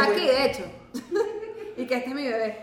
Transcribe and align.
Está 0.00 0.10
aquí, 0.12 0.26
de 0.26 0.44
hecho. 0.46 0.62
y 1.76 1.86
que 1.86 1.94
este 1.94 2.08
es 2.10 2.14
mi 2.14 2.24
bebé. 2.26 2.58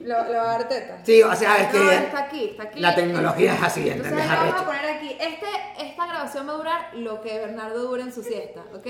Lo, 0.00 0.16
lo 0.24 0.32
va 0.34 0.42
a 0.54 0.58
dar 0.58 0.68
teta. 0.68 1.00
Sí, 1.04 1.22
o 1.22 1.34
sea, 1.34 1.56
es 1.56 1.74
No, 1.74 1.80
que 1.88 1.94
está 1.96 2.18
aquí, 2.20 2.44
está 2.50 2.62
aquí. 2.64 2.80
la 2.80 2.94
tecnología 2.94 3.54
es 3.54 3.62
así, 3.62 3.80
Entonces 3.88 4.12
¿entendés? 4.12 4.30
acá 4.30 4.44
vamos 4.44 4.60
a 4.60 4.64
poner 4.66 4.84
aquí. 4.96 5.16
Este, 5.18 5.46
esta 5.80 6.06
grabación 6.06 6.46
va 6.48 6.52
a 6.52 6.56
durar 6.56 6.90
lo 6.94 7.20
que 7.20 7.38
Bernardo 7.38 7.82
dura 7.88 8.04
en 8.04 8.12
su 8.12 8.22
siesta, 8.22 8.62
¿ok? 8.74 8.86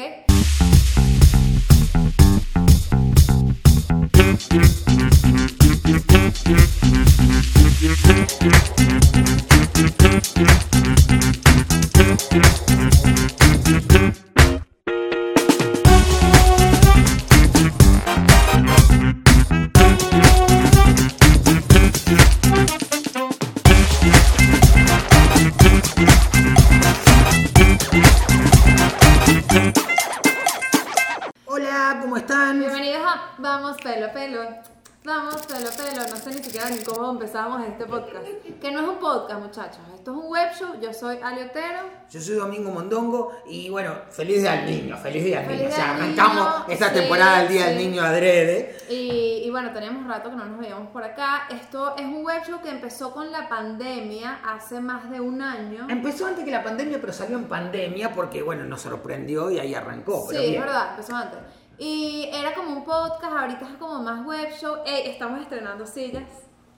Pelo. 35.65 36.07
No 36.09 36.17
sé 36.17 36.31
ni 36.31 36.43
siquiera 36.43 36.71
ni 36.71 36.79
cómo 36.79 37.11
empezamos 37.11 37.67
este 37.67 37.85
podcast. 37.85 38.25
Que 38.61 38.71
no 38.71 38.81
es 38.81 38.89
un 38.89 38.99
podcast, 38.99 39.41
muchachos. 39.41 39.81
Esto 39.93 40.13
es 40.13 40.17
un 40.17 40.31
web 40.31 40.49
show. 40.57 40.81
Yo 40.81 40.93
soy 40.93 41.19
Ali 41.23 41.43
Otero. 41.43 41.81
Yo 42.09 42.21
soy 42.21 42.37
Domingo 42.37 42.71
Mondongo 42.71 43.33
y 43.47 43.69
bueno, 43.69 43.93
feliz 44.11 44.41
día 44.41 44.53
al 44.53 44.67
niño, 44.67 44.97
feliz 44.97 45.25
día 45.25 45.41
al 45.41 45.49
niño. 45.49 45.69
O 45.69 45.73
sea, 45.73 45.95
arrancamos 45.95 46.49
esta 46.69 46.89
sí, 46.91 46.95
temporada 46.95 47.41
del 47.41 47.49
Día 47.49 47.67
del. 47.67 47.79
Niño 47.79 48.03
adrede. 48.03 48.77
Y, 48.89 49.43
y 49.45 49.51
bueno, 49.51 49.73
teníamos 49.73 50.07
rato 50.07 50.31
que 50.31 50.37
no 50.37 50.45
nos 50.45 50.59
veíamos 50.61 50.89
por 50.91 51.03
acá. 51.03 51.49
Esto 51.51 51.97
es 51.97 52.05
un 52.05 52.25
web 52.25 52.43
show 52.47 52.61
que 52.63 52.71
empezó 52.71 53.13
con 53.13 53.33
la 53.33 53.49
pandemia 53.49 54.41
hace 54.45 54.81
más 54.81 55.11
de 55.11 55.21
un 55.21 55.43
año. 55.43 55.87
Empezó 55.89 56.27
antes 56.27 56.45
que 56.45 56.53
la 56.53 56.63
pandemia, 56.63 57.01
pero 57.01 57.13
salió 57.13 57.37
en 57.37 57.45
pandemia 57.45 58.13
porque, 58.13 58.43
bueno, 58.43 58.65
nos 58.65 58.83
sorprendió 58.83 59.51
y 59.51 59.59
ahí 59.59 59.75
arrancó. 59.75 60.29
Sí, 60.31 60.55
es 60.55 60.61
verdad, 60.61 60.91
empezó 60.91 61.17
antes. 61.17 61.41
Y 61.79 62.29
era 62.33 62.55
como 62.55 62.71
un 62.79 62.85
podcast, 62.85 63.25
ahorita 63.33 63.65
es 63.67 63.77
como 63.77 64.03
más 64.03 64.25
web 64.27 64.49
show. 64.61 64.79
Ey, 64.85 65.11
estamos 65.11 65.41
estrenando 65.41 65.87
sillas. 65.87 66.25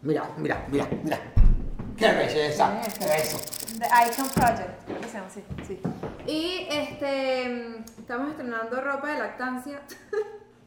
Mira, 0.02 0.30
mira, 0.36 0.66
mira, 0.68 0.86
mira. 1.02 1.18
Qué 1.96 2.10
belleza, 2.12 2.80
qué 2.98 3.04
eso. 3.16 3.38
The 3.78 3.86
Icon 3.86 4.28
Project, 4.30 4.84
creo 4.86 5.00
que 5.00 5.08
llama 5.08 5.26
así. 5.26 5.44
Sí. 5.66 5.80
Y 6.26 6.66
este, 6.70 7.78
estamos 7.98 8.30
estrenando 8.30 8.80
ropa 8.80 9.08
de 9.12 9.18
lactancia. 9.18 9.80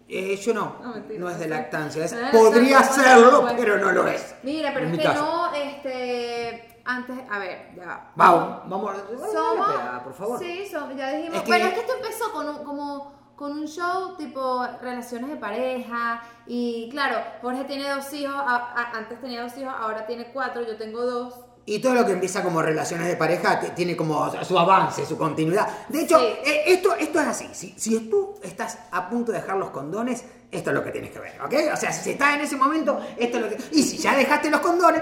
Eh, 0.08 0.36
yo 0.36 0.54
no, 0.54 0.76
No, 0.82 0.94
mentira, 0.94 1.20
no 1.20 1.30
es 1.30 1.40
de 1.40 1.48
lactancia. 1.48 2.06
es- 2.06 2.14
No 2.14 2.20
es 2.20 2.30
podría 2.32 2.84
serlo, 2.84 3.48
pero 3.58 3.78
no 3.78 3.92
lo 3.92 4.08
es. 4.08 4.36
Mira, 4.44 4.72
pero 4.74 4.88
es 4.88 4.98
que 4.98 5.04
caso. 5.04 5.22
no, 5.24 5.54
este, 5.56 6.82
antes, 6.86 7.18
a 7.32 7.40
ver, 7.40 7.72
ya 7.76 7.86
va. 7.86 8.12
Vamos, 8.16 8.70
vamos 8.70 8.90
a 8.92 8.96
Somos, 9.32 9.70
espera, 9.70 10.02
por 10.04 10.14
favor. 10.14 10.40
Sí, 10.40 10.68
somos, 10.72 10.96
ya 10.96 11.12
dijimos. 11.14 11.38
Es 11.38 11.44
que- 11.44 11.48
Bueno, 11.50 11.66
es 11.68 11.74
que 11.74 11.80
esto 11.80 11.94
empezó 11.96 12.32
con 12.32 12.50
un, 12.50 12.64
como 12.64 13.23
con 13.36 13.52
un 13.52 13.68
show 13.68 14.16
tipo 14.18 14.66
relaciones 14.82 15.30
de 15.30 15.36
pareja. 15.38 16.22
Y 16.48 16.90
claro, 16.92 17.18
Jorge 17.42 17.64
tiene 17.66 17.90
dos 17.90 18.12
hijos, 18.14 18.36
a- 18.36 18.74
a- 18.76 18.98
antes 18.98 19.20
tenía 19.22 19.44
dos 19.44 19.58
hijos, 19.58 19.74
ahora 19.78 20.06
tiene 20.06 20.26
cuatro, 20.32 20.62
yo 20.66 20.78
tengo 20.78 21.02
dos. 21.06 21.34
Y 21.66 21.80
todo 21.80 21.94
lo 21.94 22.06
que 22.06 22.12
empieza 22.12 22.44
como 22.44 22.62
relaciones 22.62 23.08
de 23.08 23.16
pareja 23.16 23.58
tiene 23.74 23.96
como 23.96 24.30
su 24.44 24.60
avance, 24.60 25.06
su 25.06 25.18
continuidad. 25.18 25.66
De 25.88 26.02
hecho, 26.02 26.20
Sí. 26.20 26.26
eh, 26.46 26.64
esto, 26.68 26.94
esto 26.96 27.22
es 27.22 27.28
así. 27.28 27.50
Si, 27.54 27.74
si 27.78 27.98
tú 28.10 28.36
estás 28.44 28.80
a 28.92 29.10
punto 29.10 29.32
de 29.32 29.40
dejar 29.40 29.56
los 29.56 29.70
condones, 29.70 30.26
esto 30.52 30.70
es 30.72 30.76
lo 30.76 30.84
que 30.84 30.92
tienes 30.92 31.12
que 31.12 31.20
ver, 31.20 31.42
¿ok? 31.42 31.54
O 31.74 31.78
sea, 31.78 31.94
si 31.94 32.12
estás 32.12 32.36
en 32.36 32.42
ese 32.42 32.58
momento, 32.58 33.00
esto 33.18 33.38
es 33.38 33.44
lo 33.44 33.50
que... 33.50 33.58
Y 33.72 33.82
si 33.82 33.98
ya 33.98 34.14
dejaste 34.16 34.52
los 34.52 34.60
condones, 34.60 35.02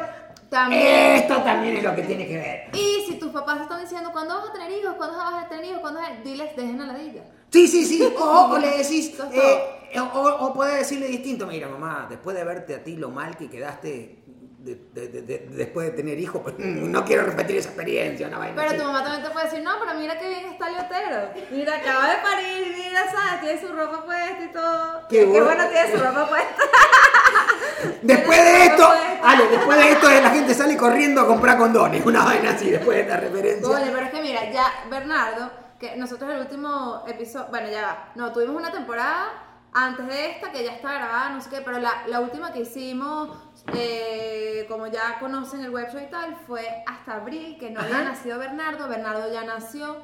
También. 0.52 1.16
esto 1.16 1.38
también 1.44 1.78
es 1.78 1.84
lo 1.84 1.96
que 1.96 2.02
tiene 2.04 2.28
que 2.28 2.36
ver. 2.38 2.70
Y 2.74 3.06
si 3.08 3.16
tus 3.18 3.32
papás 3.32 3.62
están 3.62 3.80
diciendo, 3.82 4.12
¿cuándo 4.12 4.36
vas 4.36 4.50
a 4.50 4.54
tener 4.54 4.70
hijos? 4.72 4.94
¿Cuándo 4.96 5.18
vas 5.18 5.46
a 5.46 5.48
tener 5.48 5.64
hijos? 5.66 5.80
¿Cuándo 5.80 6.02
vas 6.02 6.10
a-?" 6.12 6.22
Diles, 6.24 6.54
dejen 6.58 6.82
a 6.82 6.88
la 6.88 6.94
ladilla. 6.94 7.24
Sí, 7.50 7.68
sí, 7.68 7.86
sí. 7.86 8.04
O, 8.20 8.52
o 8.52 8.58
le 8.60 8.70
decís... 8.78 9.14
Eh, 9.34 9.98
o, 10.00 10.04
o 10.04 10.54
podés 10.54 10.80
decirle 10.80 11.08
distinto, 11.08 11.48
mira, 11.48 11.68
mamá, 11.70 12.06
después 12.10 12.36
de 12.36 12.44
verte 12.44 12.76
a 12.76 12.84
ti 12.84 12.98
lo 12.98 13.10
mal 13.10 13.36
que 13.38 13.50
quedaste... 13.50 14.20
de- 14.60 14.76
de- 14.94 15.08
de- 15.08 15.22
de- 15.24 15.48
después 15.52 15.88
de 15.88 15.94
tener 15.94 16.20
hijos, 16.20 16.42
pues 16.44 16.56
no 16.60 17.04
quiero 17.06 17.24
repetir 17.24 17.56
esa 17.58 17.70
experiencia, 17.70 18.28
una 18.28 18.38
vaina 18.38 18.54
Pero 18.56 18.68
así. 18.70 18.78
tu 18.78 18.84
mamá 18.84 19.04
también 19.04 19.24
te 19.24 19.30
puede 19.32 19.46
decir, 19.46 19.64
no, 19.64 19.72
pero 19.80 19.98
mira 19.98 20.20
qué 20.20 20.28
bien 20.30 20.46
está 20.52 20.70
Leotero. 20.70 21.30
Mira, 21.52 21.78
acaba 21.78 22.10
de 22.10 22.16
parir, 22.18 22.76
mira, 22.78 23.06
¿sabes? 23.10 23.42
Tiene 23.42 23.60
su 23.62 23.74
ropa 23.74 24.06
puesta 24.06 24.44
y 24.44 24.52
todo. 24.52 25.08
Qué 25.10 25.24
bueno. 25.26 25.46
bueno 25.46 25.64
tiene 25.70 25.92
su 25.92 25.98
ropa 26.04 26.28
puesta. 26.30 26.62
Después 28.04 28.38
de 28.44 28.66
esto. 28.66 28.90
Ale, 29.32 29.48
después 29.48 29.78
de 29.78 29.92
esto 29.92 30.10
la 30.10 30.30
gente 30.30 30.54
sale 30.54 30.78
corriendo 30.78 31.22
a 31.22 31.28
comprar 31.28 31.58
condones, 31.58 32.06
una 32.06 32.24
vaina 32.24 32.52
así, 32.52 32.70
después 32.70 32.98
de 32.98 33.04
esta 33.04 33.18
referencia. 33.18 33.68
Oye, 33.68 33.92
pero 33.92 34.06
es 34.06 34.12
que 34.12 34.22
mira, 34.22 34.52
ya 34.52 34.66
Bernardo, 34.90 35.52
que 35.80 35.96
nosotros 35.96 36.30
el 36.32 36.40
último 36.42 37.04
episodio, 37.08 37.48
bueno, 37.50 37.70
ya 37.70 37.82
va, 37.82 38.12
no, 38.16 38.32
tuvimos 38.32 38.56
una 38.56 38.72
temporada 38.72 39.32
antes 39.74 40.06
de 40.06 40.32
esta 40.32 40.52
que 40.52 40.64
ya 40.64 40.74
está 40.74 40.94
grabada, 40.94 41.30
no 41.30 41.42
sé 41.42 41.50
qué, 41.50 41.62
pero 41.62 41.80
la, 41.80 42.04
la 42.08 42.20
última 42.20 42.52
que 42.52 42.60
hicimos, 42.62 43.30
eh, 43.74 44.66
como 44.68 44.88
ya 44.88 45.18
conocen 45.20 45.64
el 45.64 45.70
website 45.70 46.08
y 46.08 46.12
tal, 46.12 46.36
fue 46.46 46.68
hasta 46.86 47.16
abril, 47.16 47.58
que 47.58 47.70
no 47.70 47.80
había 47.80 48.00
Ajá. 48.00 48.10
nacido 48.10 48.38
Bernardo, 48.38 48.90
Bernardo 48.90 49.32
ya 49.32 49.44
nació. 49.44 49.98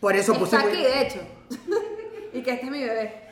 Por 0.00 0.14
eso 0.14 0.34
puse... 0.34 0.56
Está 0.56 0.68
aquí, 0.68 0.82
de 0.82 1.02
hecho. 1.02 1.20
y 2.34 2.42
que 2.42 2.50
este 2.50 2.66
es 2.66 2.70
mi 2.70 2.80
bebé. 2.80 3.25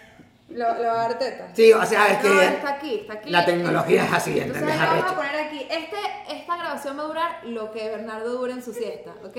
Lo, 0.48 0.74
lo 0.74 0.84
va 0.84 0.92
a 1.04 1.08
dar 1.08 1.18
teta. 1.18 1.48
Sí, 1.54 1.72
o 1.72 1.84
sea, 1.86 2.08
es 2.08 2.22
No, 2.22 2.30
que 2.38 2.44
está 2.46 2.68
aquí, 2.70 2.94
está 3.00 3.12
aquí. 3.14 3.30
la 3.30 3.44
tecnología 3.46 4.04
es 4.04 4.12
así, 4.12 4.30
Entonces 4.38 4.62
¿entendés? 4.62 4.80
acá 4.80 4.92
vamos 4.94 5.12
a 5.12 5.16
poner 5.16 5.36
aquí, 5.46 5.66
este, 5.70 5.96
esta 6.28 6.56
grabación 6.56 6.98
va 6.98 7.02
a 7.02 7.06
durar 7.06 7.40
lo 7.44 7.70
que 7.72 7.88
Bernardo 7.88 8.28
dura 8.30 8.52
en 8.52 8.62
su 8.62 8.72
siesta, 8.74 9.12
¿ok? 9.24 9.36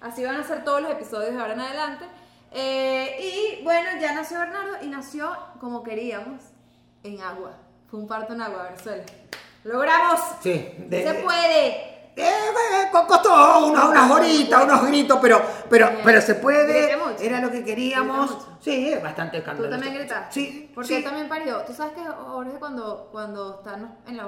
Así 0.00 0.24
van 0.24 0.36
a 0.36 0.44
ser 0.44 0.62
todos 0.64 0.80
los 0.80 0.92
episodios 0.92 1.34
de 1.34 1.40
ahora 1.40 1.54
en 1.54 1.60
adelante. 1.60 2.04
Eh, 2.52 3.16
y 3.58 3.64
bueno, 3.64 3.88
ya 4.00 4.12
nació 4.14 4.38
Bernardo 4.38 4.74
y 4.82 4.86
nació 4.86 5.36
como 5.60 5.82
queríamos, 5.82 6.40
en 7.02 7.20
agua. 7.20 7.52
Fue 7.90 7.98
un 7.98 8.06
parto 8.06 8.32
en 8.34 8.42
agua, 8.42 8.64
Venezuela. 8.70 9.02
¡Logramos! 9.64 10.20
Sí, 10.42 10.72
de- 10.78 11.02
¡Se 11.02 11.14
puede! 11.14 11.66
Eh, 12.16 12.22
eh, 12.22 12.88
co- 12.92 13.06
costó 13.08 13.66
unas, 13.66 13.86
unas 13.86 14.10
horitas, 14.10 14.62
unos 14.64 14.86
gritos, 14.86 15.18
pero, 15.20 15.42
pero, 15.68 15.90
pero 16.04 16.20
se 16.20 16.36
puede. 16.36 16.93
Era 17.20 17.40
lo 17.40 17.50
que 17.50 17.64
queríamos. 17.64 18.46
Sí, 18.60 18.92
es 18.92 19.02
bastante 19.02 19.36
¿Tú 19.38 19.40
escandaloso. 19.40 19.70
también 19.70 19.94
gritas? 19.94 20.26
Sí, 20.34 20.70
Porque 20.74 20.88
sí. 20.88 20.94
él 20.96 21.04
también 21.04 21.28
parió. 21.28 21.62
Tú 21.62 21.72
sabes 21.72 21.92
que 21.94 22.02
Jorge 22.04 22.58
cuando, 22.58 23.08
cuando 23.12 23.56
está 23.56 23.74
en 24.06 24.16
los, 24.16 24.26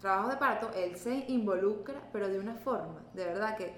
trabajos 0.00 0.30
de 0.30 0.36
parto, 0.36 0.70
él 0.76 0.96
se 0.96 1.24
involucra, 1.28 1.96
pero 2.12 2.28
de 2.28 2.38
una 2.38 2.54
forma, 2.54 3.00
de 3.14 3.24
verdad 3.24 3.56
que... 3.56 3.74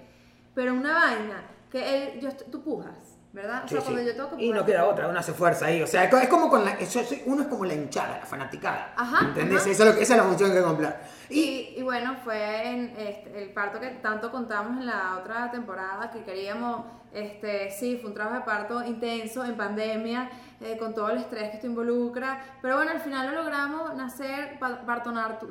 Pero 0.53 0.73
una 0.73 0.93
vaina, 0.93 1.43
que 1.71 2.13
él, 2.13 2.19
yo, 2.19 2.29
tú 2.51 2.61
pujas, 2.61 3.17
¿verdad? 3.33 3.63
O 3.63 3.67
Sí, 3.67 3.75
sea, 3.75 3.81
sí. 3.81 3.91
cuando 3.93 4.11
yo 4.11 4.37
que 4.37 4.43
Y 4.45 4.51
no 4.51 4.65
queda 4.65 4.85
otra, 4.85 5.07
uno 5.07 5.17
hace 5.17 5.31
fuerza 5.33 5.67
ahí. 5.67 5.81
O 5.81 5.87
sea, 5.87 6.03
es 6.03 6.09
co- 6.11 6.17
es 6.17 6.27
como 6.27 6.49
con 6.49 6.65
la. 6.65 6.77
uno 7.25 7.41
es 7.43 7.47
como 7.47 7.63
la 7.65 7.73
hinchada, 7.73 8.17
la 8.19 8.25
fanaticada. 8.25 8.93
Ajá, 8.97 9.27
¿Entendés? 9.29 9.61
ajá. 9.61 9.69
Eso 9.71 9.83
es 9.83 9.89
lo 9.89 9.95
que- 9.95 10.03
esa 10.03 10.13
es 10.15 10.17
la 10.21 10.25
función 10.27 10.51
que 10.51 10.57
hay 10.57 10.61
que 10.63 10.67
cumplir. 10.67 10.93
Y, 11.31 11.39
Y, 11.39 11.79
y 11.79 11.81
bueno, 11.83 12.15
fue 12.23 12.67
en 12.67 12.93
este, 12.97 13.43
el 13.43 13.49
parto 13.53 13.79
que 13.79 13.87
tanto 14.01 14.31
contamos 14.31 14.79
en 14.79 14.85
la 14.85 15.17
otra 15.19 15.49
temporada 15.51 16.09
que 16.11 16.23
queríamos, 16.23 16.85
este, 17.13 17.71
sí, 17.71 17.97
fue 17.99 18.09
un 18.09 18.15
trabajo 18.15 18.37
de 18.39 18.45
parto 18.45 18.83
intenso 18.85 19.43
en 19.45 19.55
pandemia, 19.55 20.29
eh, 20.61 20.77
con 20.77 20.93
todo 20.93 21.09
el 21.09 21.17
estrés 21.17 21.49
que 21.49 21.55
esto 21.55 21.67
involucra, 21.67 22.39
pero 22.61 22.75
bueno, 22.77 22.91
al 22.91 22.99
final 22.99 23.27
lo 23.33 23.41
logramos 23.43 23.95
nacer 23.95 24.59
pa- 24.59 24.81
parto 24.85 25.11
natu- 25.11 25.49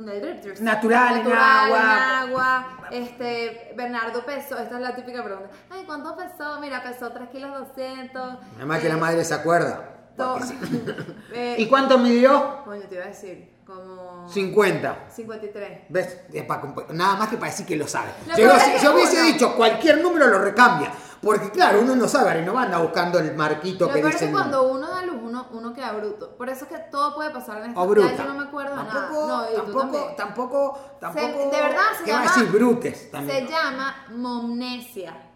Natural, 0.61 1.13
en 1.13 1.19
natural, 1.19 1.65
agua. 1.67 1.79
en 1.81 2.31
agua, 2.31 2.67
este, 2.91 3.73
Bernardo 3.77 4.25
pesó, 4.25 4.57
esta 4.59 4.77
es 4.77 4.81
la 4.81 4.95
típica 4.95 5.23
pregunta, 5.25 5.51
ay, 5.71 5.83
¿cuánto 5.87 6.17
pesó? 6.17 6.61
Mira, 6.61 6.83
pesó 6.83 7.11
3 7.11 7.29
kilos 7.31 7.51
200. 7.59 8.39
además 8.57 8.81
que 8.81 8.89
la 8.89 8.97
madre 8.97 9.25
se 9.25 9.35
acuerda. 9.35 9.97
to- 10.17 10.39
eh, 11.35 11.57
¿Y 11.59 11.67
cuánto 11.67 11.99
midió? 11.99 12.63
Coño, 12.65 12.83
te 12.89 12.95
iba 12.95 13.05
a 13.05 13.09
decir, 13.09 13.51
como 13.77 14.29
50. 14.29 15.07
53. 15.11 15.81
¿Ves? 15.89 16.21
Es 16.33 16.45
nada 16.93 17.17
más 17.17 17.29
que 17.29 17.37
para 17.37 17.51
decir 17.51 17.67
que 17.67 17.77
lo 17.77 17.87
sabe. 17.87 18.11
Lo 18.27 18.35
Si 18.35 18.43
yo, 18.43 18.53
es 18.53 18.81
si 18.81 18.89
hubiese 18.89 19.23
dicho 19.23 19.55
cualquier 19.57 20.03
número 20.03 20.27
lo 20.27 20.39
recambia. 20.41 20.93
Porque 21.23 21.51
claro, 21.51 21.83
uno 21.83 21.95
no 21.97 22.09
sabe, 22.09 22.41
y 22.41 22.45
no 22.47 22.59
anda 22.59 22.79
buscando 22.79 23.19
el 23.19 23.35
marquito 23.37 23.87
Lo 23.89 23.93
que 23.93 23.99
es 24.01 24.07
dice. 24.07 24.19
que 24.21 24.25
el 24.27 24.33
cuando 24.33 24.71
uno 24.73 24.89
da 24.89 25.03
luz, 25.05 25.17
uno, 25.23 25.49
uno 25.53 25.75
queda 25.75 25.93
bruto. 25.93 26.35
Por 26.35 26.49
eso 26.49 26.65
es 26.65 26.71
que 26.71 26.79
todo 26.91 27.15
puede 27.15 27.29
pasar 27.29 27.59
en 27.63 27.69
esta 27.71 27.81
O 27.81 27.87
bruta. 27.87 28.11
Ya 28.11 28.17
yo 28.17 28.25
no 28.33 28.35
me 28.41 28.45
acuerdo 28.45 28.75
tampoco, 28.75 29.27
nada. 29.27 29.51
No, 29.51 30.15
tampoco, 30.17 30.81
tampoco, 30.99 31.51
de 31.51 31.61
verdad 31.63 31.83
se 31.99 32.05
¿Qué 32.05 32.13
va 32.13 32.21
a 32.21 32.25
llama- 32.25 32.35
decir? 32.37 32.51
Brutes 32.51 33.11
Se 33.13 33.47
llama 33.47 33.95
momnesia. 34.13 35.27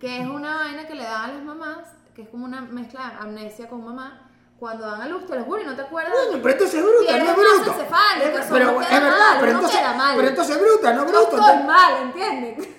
Que 0.00 0.20
es 0.20 0.26
una 0.26 0.56
vaina 0.56 0.86
que 0.88 0.94
le 0.96 1.04
dan 1.04 1.30
a 1.30 1.32
las 1.34 1.42
mamás, 1.44 1.78
que 2.12 2.22
es 2.22 2.28
como 2.28 2.44
una 2.44 2.60
mezcla 2.62 3.00
de 3.10 3.28
amnesia 3.28 3.68
con 3.68 3.84
mamá. 3.84 4.23
Cuando 4.58 4.86
dan 4.86 5.02
a 5.02 5.06
luz, 5.08 5.26
te 5.26 5.34
lo 5.36 5.44
juro, 5.44 5.60
y 5.62 5.64
no 5.64 5.74
te 5.76 5.82
acuerdas. 5.82 6.12
Bueno, 6.14 6.38
pero 6.42 6.52
entonces 6.54 6.74
es 6.80 6.84
bruta, 6.86 7.18
no 7.18 7.24
es 7.30 7.36
bruto. 7.36 7.70
encefálica, 7.72 8.40
Es- 8.40 8.46
pero 8.50 8.64
no 8.72 8.80
es 8.80 8.90
verdad, 8.90 9.18
mal, 9.18 9.36
pero 9.40 9.52
no 9.52 9.58
entonces, 9.58 9.80
mal. 9.96 10.16
pero 10.16 10.28
entonces 10.28 10.56
es 10.56 10.62
bruta, 10.62 10.92
no 10.92 11.00
Yo 11.06 11.12
bruto. 11.12 11.36
estoy 11.46 11.62
mal, 11.64 11.96
¿entiendes? 12.02 12.68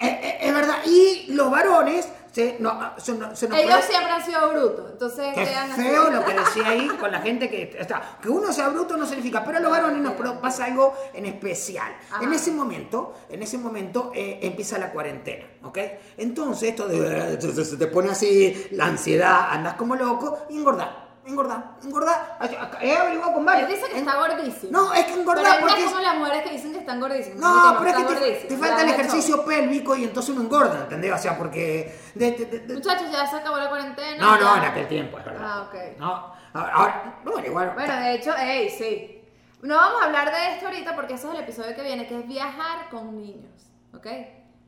Es, 0.00 0.10
es- 0.22 0.34
es 0.42 0.54
verdad. 0.54 0.76
Y 0.86 1.26
los 1.32 1.50
varones 1.50 2.06
se, 2.32 2.56
no, 2.60 2.92
se, 2.98 3.12
no- 3.14 3.34
se 3.34 3.48
nos 3.48 3.58
Ellos 3.58 3.70
puede- 3.74 3.82
siempre 3.88 4.12
han 4.12 4.24
sido 4.24 4.48
brutos, 4.50 4.90
entonces 4.92 5.26
Qué 5.34 5.44
quedan 5.44 5.72
así. 5.72 5.82
feo 5.82 6.10
lo 6.10 6.24
que 6.24 6.34
decía 6.34 6.68
ahí 6.68 6.86
con 7.00 7.10
la 7.10 7.20
gente 7.20 7.48
que 7.50 7.76
está. 7.78 8.18
Que 8.22 8.28
uno 8.28 8.52
sea 8.52 8.68
bruto 8.68 8.96
no 8.96 9.06
significa, 9.06 9.44
pero 9.44 9.58
a 9.58 9.60
los 9.60 9.70
varones 9.70 10.00
nos 10.02 10.14
pasa 10.38 10.66
algo 10.66 10.94
en 11.14 11.26
especial. 11.26 11.92
Ajá. 12.10 12.22
En 12.22 12.32
ese 12.32 12.52
momento, 12.52 13.14
en 13.28 13.42
ese 13.42 13.58
momento 13.58 14.12
eh, 14.14 14.38
empieza 14.42 14.78
la 14.78 14.90
cuarentena, 14.92 15.46
¿ok? 15.64 15.78
Entonces 16.16 16.70
esto 16.70 16.86
de 16.86 17.40
se- 17.40 17.76
te 17.76 17.86
pone 17.86 18.10
así 18.10 18.68
la 18.72 18.86
ansiedad, 18.86 19.48
andas 19.50 19.74
como 19.74 19.96
loco 19.96 20.38
y 20.50 20.56
engordar, 20.58 21.07
engordar, 21.28 21.72
engordar. 21.84 22.38
He 22.80 22.96
averiguado 22.96 23.32
con 23.32 23.40
Él 23.42 23.46
varios. 23.46 23.68
dice 23.68 23.82
que 23.90 23.98
está 23.98 24.16
gordísimo. 24.16 24.72
No, 24.72 24.92
es 24.94 25.04
que 25.04 25.12
engordar 25.14 25.44
Pero 25.44 25.54
él 25.56 25.60
porque 25.60 25.74
no 25.74 25.86
es 25.86 25.92
como 25.92 26.00
las 26.02 26.16
mujeres 26.16 26.42
que 26.42 26.50
dicen 26.50 26.72
que 26.72 26.78
están 26.78 27.00
gordísimas. 27.00 27.38
No, 27.38 27.76
pero 27.78 27.90
es 27.90 27.96
que 27.96 28.02
te, 28.48 28.56
falta 28.56 28.80
el 28.80 28.86
de 28.86 28.92
hecho. 28.92 29.00
ejercicio 29.02 29.44
pélvico 29.44 29.96
y 29.96 30.04
entonces 30.04 30.30
uno 30.34 30.42
engorda, 30.42 30.80
¿entendés? 30.82 31.12
O 31.12 31.18
sea, 31.18 31.36
porque... 31.38 31.94
de- 32.14 32.30
de- 32.32 32.44
de- 32.46 32.58
de- 32.60 32.74
Muchachos, 32.74 33.10
ya 33.12 33.26
se 33.26 33.36
acabó 33.36 33.56
la 33.58 33.68
cuarentena. 33.68 34.16
no, 34.24 34.36
no, 34.40 34.56
en 34.56 34.64
aquel 34.64 34.88
tiempo, 34.88 35.18
es 35.18 35.24
verdad. 35.24 35.42
Ah, 35.44 35.62
ok. 35.68 35.74
No, 35.98 36.32
ahora, 36.54 36.72
ahora- 36.74 37.18
bueno, 37.24 37.46
igual... 37.46 37.70
Bueno, 37.74 37.96
de 38.00 38.14
hecho, 38.14 38.34
ey, 38.36 38.70
sí. 38.70 39.14
No 39.62 39.76
vamos 39.76 40.00
a 40.02 40.04
hablar 40.06 40.30
de 40.32 40.54
esto 40.54 40.66
ahorita 40.66 40.94
porque 40.94 41.14
ese 41.14 41.26
es 41.28 41.34
el 41.34 41.40
episodio 41.40 41.74
que 41.74 41.82
viene, 41.82 42.06
que 42.06 42.18
es 42.20 42.26
viajar 42.28 42.88
con 42.90 43.16
niños, 43.16 43.50
¿ok? 43.92 44.06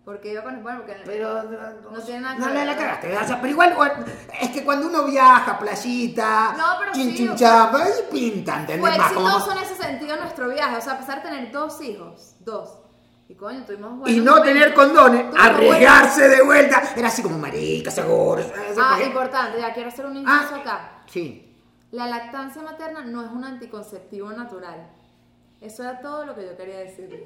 Porque 0.04 0.32
iba 0.32 0.42
con... 0.42 0.62
Bueno, 0.62 0.78
porque... 0.80 0.96
Pero 1.04 1.42
No 1.44 2.00
tiene 2.02 2.20
nada 2.20 2.34
que 2.34 2.40
no, 2.40 2.46
ver, 2.46 2.54
la, 2.54 2.64
la 2.64 2.72
¿no? 2.72 2.78
cagaste. 2.78 3.16
o 3.16 3.26
sea, 3.26 3.36
pero 3.40 3.48
igual, 3.48 3.76
es 4.40 4.50
que 4.50 4.64
cuando 4.64 4.86
uno 4.88 5.04
viaja, 5.04 5.58
playita, 5.58 6.54
No, 6.56 6.64
pero 6.80 6.92
chin, 6.92 7.10
sí, 7.10 7.16
chin, 7.16 7.30
o 7.30 7.36
chapa, 7.36 7.82
ahí 7.84 7.92
pinta, 8.10 8.60
¿entendés? 8.60 8.80
Fue 8.94 8.96
exitoso 9.06 9.52
en 9.52 9.58
ese 9.58 9.74
sentido 9.76 10.16
nuestro 10.16 10.48
viaje, 10.48 10.76
o 10.76 10.80
sea, 10.80 10.94
a 10.94 10.98
pesar 10.98 11.22
de 11.22 11.28
tener 11.28 11.52
dos 11.52 11.80
hijos, 11.82 12.34
dos. 12.40 12.78
Y 13.28 13.34
coño, 13.36 13.62
tuvimos 13.64 14.08
y 14.08 14.16
no 14.20 14.32
momentos. 14.32 14.42
tener 14.44 14.74
condones, 14.74 15.26
arriesgarse 15.38 16.28
de 16.28 16.42
vuelta, 16.42 16.82
era 16.96 17.08
así 17.08 17.22
como 17.22 17.38
marica, 17.38 17.90
seguro. 17.90 18.42
Ah, 18.80 18.98
importante, 19.04 19.60
ya 19.60 19.72
quiero 19.72 19.88
hacer 19.90 20.06
un 20.06 20.16
inciso 20.16 20.54
Ah, 20.56 20.58
acá. 20.60 21.02
sí. 21.06 21.46
La 21.92 22.06
lactancia 22.06 22.62
materna 22.62 23.02
no 23.04 23.24
es 23.24 23.30
un 23.32 23.44
anticonceptivo 23.44 24.30
natural. 24.32 24.88
Eso 25.60 25.82
era 25.82 26.00
todo 26.00 26.24
lo 26.24 26.34
que 26.36 26.46
yo 26.46 26.56
quería 26.56 26.78
decirles. 26.78 27.20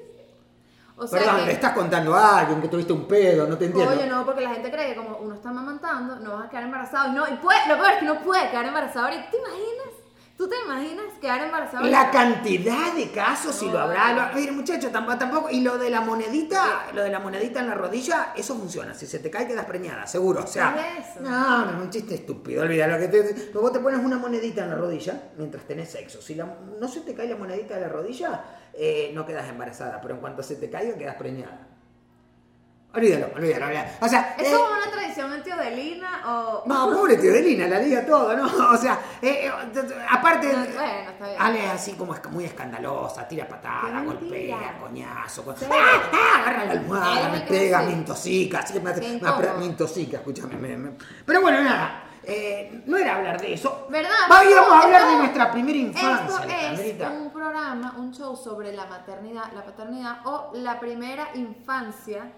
O 0.97 1.05
sea 1.05 1.19
Perdón, 1.19 1.45
que- 1.45 1.51
estás 1.51 1.73
contando 1.73 2.15
a 2.15 2.39
alguien 2.39 2.61
que 2.61 2.67
tuviste 2.69 2.93
un 2.93 3.05
pedo, 3.05 3.47
no 3.47 3.57
te 3.57 3.65
entiendo. 3.65 3.91
Oye, 3.91 4.07
no, 4.07 4.25
porque 4.25 4.41
la 4.41 4.51
gente 4.51 4.71
cree 4.71 4.93
que 4.93 4.95
como 4.95 5.17
uno 5.17 5.35
está 5.35 5.49
amamantando, 5.49 6.15
no 6.17 6.37
vas 6.37 6.45
a 6.45 6.49
quedar 6.49 6.63
embarazado. 6.63 7.09
Y 7.09 7.11
no, 7.11 7.27
y 7.27 7.33
puede, 7.37 7.59
lo 7.67 7.75
peor 7.75 7.91
es 7.91 7.97
que 7.99 8.05
no 8.05 8.19
puede 8.21 8.49
quedar 8.49 8.65
embarazado. 8.65 9.07
¿Te 9.09 9.37
imaginas? 9.37 9.89
¿Tú 10.37 10.49
te 10.49 10.55
imaginas 10.65 11.05
quedar 11.21 11.45
embarazado 11.45 11.85
La 11.85 12.11
cantidad 12.11 12.93
de 12.93 13.09
casos, 13.11 13.55
si 13.55 13.69
lo 13.69 13.79
habrá. 13.79 14.11
Lo, 14.11 14.35
mire, 14.35 14.51
muchacho, 14.51 14.89
tampoco, 14.91 15.17
tampoco. 15.17 15.49
Y 15.49 15.61
lo 15.61 15.77
de 15.77 15.89
la 15.89 16.01
monedita, 16.01 16.87
lo 16.93 17.03
de 17.03 17.09
la 17.09 17.19
monedita 17.19 17.61
en 17.61 17.67
la 17.69 17.73
rodilla, 17.75 18.33
eso 18.35 18.53
funciona. 18.55 18.93
Si 18.93 19.05
se 19.07 19.19
te 19.19 19.29
cae, 19.29 19.47
quedas 19.47 19.65
preñada, 19.65 20.05
seguro. 20.05 20.43
O 20.43 20.47
sea, 20.47 20.75
no, 21.21 21.65
no 21.65 21.77
es 21.77 21.83
un 21.85 21.89
chiste 21.89 22.15
estúpido. 22.15 22.63
Olvida 22.63 22.85
lo 22.87 22.97
que 22.99 23.07
te. 23.07 23.51
Vos 23.53 23.71
te 23.71 23.79
pones 23.79 24.03
una 24.03 24.17
monedita 24.17 24.63
en 24.65 24.71
la 24.71 24.75
rodilla 24.75 25.31
mientras 25.37 25.63
tenés 25.63 25.89
sexo. 25.91 26.21
Si 26.21 26.35
la- 26.35 26.57
no 26.79 26.87
se 26.89 26.99
te 27.01 27.13
cae 27.15 27.29
la 27.29 27.37
monedita 27.37 27.75
de 27.75 27.81
la 27.81 27.89
rodilla, 27.89 28.43
eh, 28.73 29.11
no 29.13 29.25
quedas 29.25 29.47
embarazada. 29.47 30.01
Pero 30.01 30.15
en 30.15 30.19
cuanto 30.19 30.43
se 30.43 30.57
te 30.57 30.69
caiga, 30.69 30.97
quedas 30.97 31.15
preñada. 31.15 31.69
Olvídalo, 32.95 33.27
olvídalo, 33.35 33.65
olvídalo. 33.65 33.89
O 34.01 34.07
sea, 34.07 34.35
¿Eso 34.37 34.55
eh, 34.55 34.59
es 34.63 34.77
una 34.83 34.91
tradición 34.91 35.33
en 35.33 35.43
tío 35.43 35.55
de 35.57 35.71
Lina 35.71 36.21
o.? 36.25 36.63
no, 36.65 36.89
pobre 36.93 37.17
tío 37.17 37.31
de 37.33 37.41
Lina, 37.41 37.67
la 37.67 37.79
liga 37.79 38.05
todo, 38.05 38.35
¿no? 38.35 38.45
O 38.73 38.77
sea, 38.77 38.99
eh, 39.21 39.47
eh, 39.47 39.51
aparte. 40.09 40.47
No, 40.53 40.59
bueno, 40.59 41.09
está 41.11 41.27
bien. 41.27 41.41
Ale 41.41 41.65
es 41.65 41.71
así 41.71 41.91
como 41.93 42.13
es 42.15 42.23
muy 42.31 42.45
escandalosa, 42.45 43.27
tira 43.27 43.47
patada, 43.47 44.01
golpea, 44.01 44.77
coñazo. 44.79 45.43
¡Ah, 45.49 46.01
ah! 46.13 46.39
Agarra 46.41 46.65
la 46.65 46.71
almohada, 46.71 47.27
es 47.35 47.41
me 47.41 47.47
pega, 47.47 47.81
me 47.81 47.91
intoxica. 47.91 48.59
Así 48.59 48.73
que 48.73 48.79
me, 48.79 49.65
intoxica, 49.65 50.17
escúchame. 50.17 50.55
me- 50.55 50.77
me- 50.77 50.91
Pero 51.25 51.41
bueno, 51.41 51.61
nada. 51.61 52.03
eh, 52.23 52.81
no 52.85 52.97
era 52.97 53.17
hablar 53.17 53.39
de 53.39 53.53
eso. 53.53 53.87
¿Verdad? 53.89 54.09
Va, 54.31 54.43
íbamos 54.43 54.71
a 54.73 54.81
hablar 54.83 55.07
de 55.09 55.17
nuestra 55.17 55.51
primera 55.51 55.77
infancia. 55.77 56.73
Esto 56.73 57.03
es 57.05 57.11
un 57.11 57.31
programa, 57.31 57.95
un 57.97 58.13
show 58.13 58.35
sobre 58.35 58.73
la 58.73 58.85
maternidad, 58.87 59.51
la 59.53 59.63
paternidad 59.63 60.17
o 60.25 60.51
la 60.55 60.79
primera 60.79 61.27
infancia. 61.35 62.31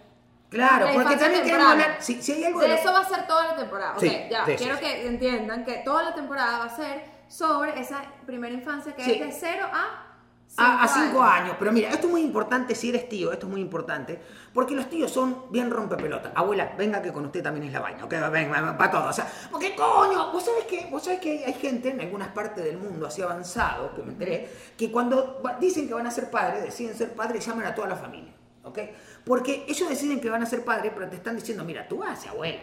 Claro, 0.50 0.86
la 0.86 0.94
porque 0.94 1.16
también 1.18 1.44
queremos 1.44 1.68
hablar. 1.72 1.98
Si, 2.00 2.22
si 2.22 2.32
hay 2.34 2.46
algo 2.46 2.60
De 2.62 2.74
eso 2.74 2.92
va 2.94 3.00
a 3.00 3.06
ser 3.10 3.28
toda 3.28 3.48
la 3.48 3.56
temporada. 3.56 3.94
Ok, 3.94 4.00
Sí, 4.00 4.22
ya, 4.32 4.46
de 4.46 4.54
eso, 4.54 4.64
quiero 4.64 4.78
sí. 4.80 4.84
que 4.86 5.08
entiendan 5.08 5.66
que 5.66 5.74
toda 5.84 6.04
la 6.04 6.14
temporada 6.16 6.60
va 6.60 6.66
a 6.66 6.76
ser 6.76 7.04
sobre 7.28 7.80
esa 7.80 8.02
primera 8.26 8.54
infancia 8.54 8.96
que 8.96 9.04
Sí. 9.04 9.12
es 9.12 9.20
de 9.20 9.32
0 9.32 9.68
a 9.74 10.04
5 10.50 10.64
A, 10.64 10.84
a 10.84 10.88
cinco 10.88 11.22
años. 11.22 11.56
Pero 11.60 11.74
mira, 11.74 11.90
esto 11.90 12.08
es 12.08 12.12
muy 12.12 12.22
importante 12.22 12.74
si 12.74 12.88
eres 12.88 13.10
tío, 13.10 13.34
esto 13.34 13.48
es 13.48 13.52
muy 13.52 13.60
importante, 13.60 14.18
porque 14.54 14.74
los 14.76 14.90
tíos 14.90 15.12
son 15.12 15.52
bien 15.52 15.70
rompepelotas. 15.70 16.32
Abuela, 16.34 16.72
venga 16.78 17.02
que 17.02 17.12
con 17.12 17.26
usted 17.26 17.44
también 17.44 17.66
es 17.68 17.74
la 17.74 17.82
vaina, 17.82 18.06
ok, 18.06 18.14
venga, 18.32 18.78
para 18.78 18.90
todo. 18.90 19.10
O 19.10 19.14
sea, 19.14 19.28
porque 19.52 19.76
coño, 19.76 20.32
vos 20.32 20.46
sabés 20.46 20.64
que, 20.64 20.88
vos 20.90 21.04
sabés 21.04 21.20
que 21.20 21.32
hay, 21.32 21.44
hay 21.44 21.54
gente 21.56 21.90
en 21.90 22.00
algunas 22.00 22.30
partes 22.30 22.64
del 22.64 22.78
mundo 22.78 23.06
así 23.08 23.22
avanzado, 23.22 23.94
que 23.94 24.02
me 24.04 24.14
enteré, 24.14 24.50
que 24.78 24.90
cuando 24.90 25.42
dicen 25.60 25.86
que 25.86 25.94
van 25.94 26.08
a 26.08 26.12
ser 26.12 26.32
padres, 26.32 26.64
deciden 26.64 26.96
ser 26.96 27.14
padres, 27.14 27.46
llaman 27.46 27.66
a 27.66 27.76
toda 27.76 27.90
la 27.90 27.98
familia, 27.98 28.32
ok. 28.70 28.80
Porque 29.26 29.66
ellos 29.68 29.90
deciden 29.90 30.20
que 30.22 30.30
van 30.30 30.44
a 30.44 30.46
ser 30.46 30.64
padres, 30.64 30.92
pero 30.96 31.10
te 31.10 31.16
están 31.18 31.36
diciendo, 31.36 31.64
mira, 31.64 31.88
tú 31.88 31.98
vas 32.00 32.12
a 32.12 32.16
ser 32.16 32.30
abuela. 32.32 32.60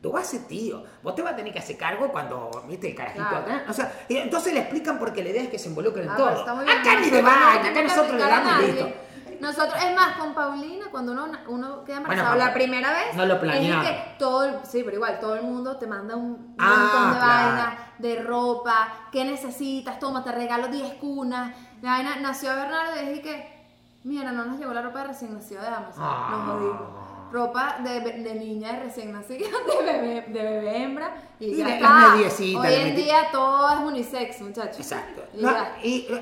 Tú 0.00 0.12
vas 0.12 0.26
a 0.28 0.30
ser 0.32 0.46
tío, 0.46 0.84
vos 1.02 1.14
te 1.14 1.22
vas 1.22 1.32
a 1.32 1.36
tener 1.36 1.50
que 1.52 1.58
hacer 1.60 1.78
cargo 1.78 2.08
cuando, 2.12 2.50
viste, 2.68 2.88
el 2.90 2.94
carajito 2.94 3.26
Claro. 3.26 3.44
acá. 3.46 3.64
O 3.70 3.72
sea, 3.72 3.90
y 4.06 4.16
entonces 4.18 4.52
le 4.52 4.60
explican 4.60 4.98
porque 4.98 5.22
la 5.24 5.30
idea 5.30 5.42
es 5.44 5.48
que 5.48 5.58
se 5.58 5.68
involucren 5.70 6.04
en 6.04 6.10
Ah, 6.10 6.16
todo. 6.16 6.26
bueno, 6.26 6.40
está 6.40 6.54
muy 6.54 6.64
bien. 6.66 6.78
Acá 6.78 7.00
ni 7.00 7.10
de 7.10 7.22
vaina, 7.22 7.70
acá 7.70 7.82
nosotros 7.82 8.12
le 8.12 8.18
damos 8.26 8.52
y 8.62 8.66
listo. 8.66 8.88
Nosotros, 9.40 9.74
es 9.82 9.94
más, 9.94 10.16
con 10.16 10.34
Paulina, 10.34 10.86
cuando 10.90 11.12
uno, 11.12 11.26
uno 11.48 11.84
queda 11.84 11.98
embarazado 11.98 12.30
Bueno, 12.34 12.46
la 12.46 12.54
primera 12.54 12.92
vez, 12.92 13.14
no 13.14 13.26
lo 13.26 13.34
es 13.34 13.40
planeamos. 13.40 13.86
que 13.86 13.98
todo, 14.18 14.60
sí, 14.64 14.82
pero 14.84 14.96
igual, 14.96 15.18
todo 15.20 15.34
el 15.36 15.42
mundo 15.42 15.76
te 15.76 15.86
manda 15.86 16.16
un 16.16 16.54
Ah, 16.58 16.68
montón 16.78 17.10
de 17.12 17.16
claro. 17.18 17.46
vainas, 17.46 17.78
de 17.98 18.22
ropa, 18.22 19.08
¿qué 19.10 19.24
necesitas? 19.24 19.98
Toma, 19.98 20.22
te 20.22 20.32
regalo 20.32 20.68
10 20.68 20.94
cunas. 20.94 21.54
La 21.82 21.90
vaina, 21.92 22.16
nació 22.16 22.54
Bernardo 22.54 22.92
y 23.02 23.06
dije 23.08 23.22
que, 23.22 23.53
mira, 24.04 24.30
no 24.32 24.44
nos 24.44 24.58
llegó 24.58 24.72
la 24.72 24.82
ropa 24.82 25.00
de 25.00 25.08
recién 25.08 25.34
nacido 25.34 25.60
de 25.62 25.68
Amazon, 25.68 25.94
Ah. 25.98 26.28
nos 26.30 26.54
jodimos. 26.56 27.04
Ropa 27.32 27.78
de, 27.82 28.00
de 28.00 28.34
niña 28.36 28.74
de 28.74 28.84
recién 28.84 29.10
nacida, 29.12 29.48
de 29.84 29.92
bebé, 29.92 30.24
de 30.28 30.42
bebé 30.42 30.82
hembra, 30.84 31.16
y, 31.40 31.46
Y 31.46 31.56
ya 31.56 31.64
la- 31.66 31.74
está. 31.74 31.88
las 31.90 32.12
mediecitas, 32.14 32.62
Hoy 32.64 32.74
en 32.74 32.94
día 32.94 33.16
todo 33.32 33.70
es 33.70 33.80
unisex, 33.80 34.40
muchachos. 34.42 34.78
Exacto. 34.78 35.22
Y 35.34 35.42
No, 35.42 35.50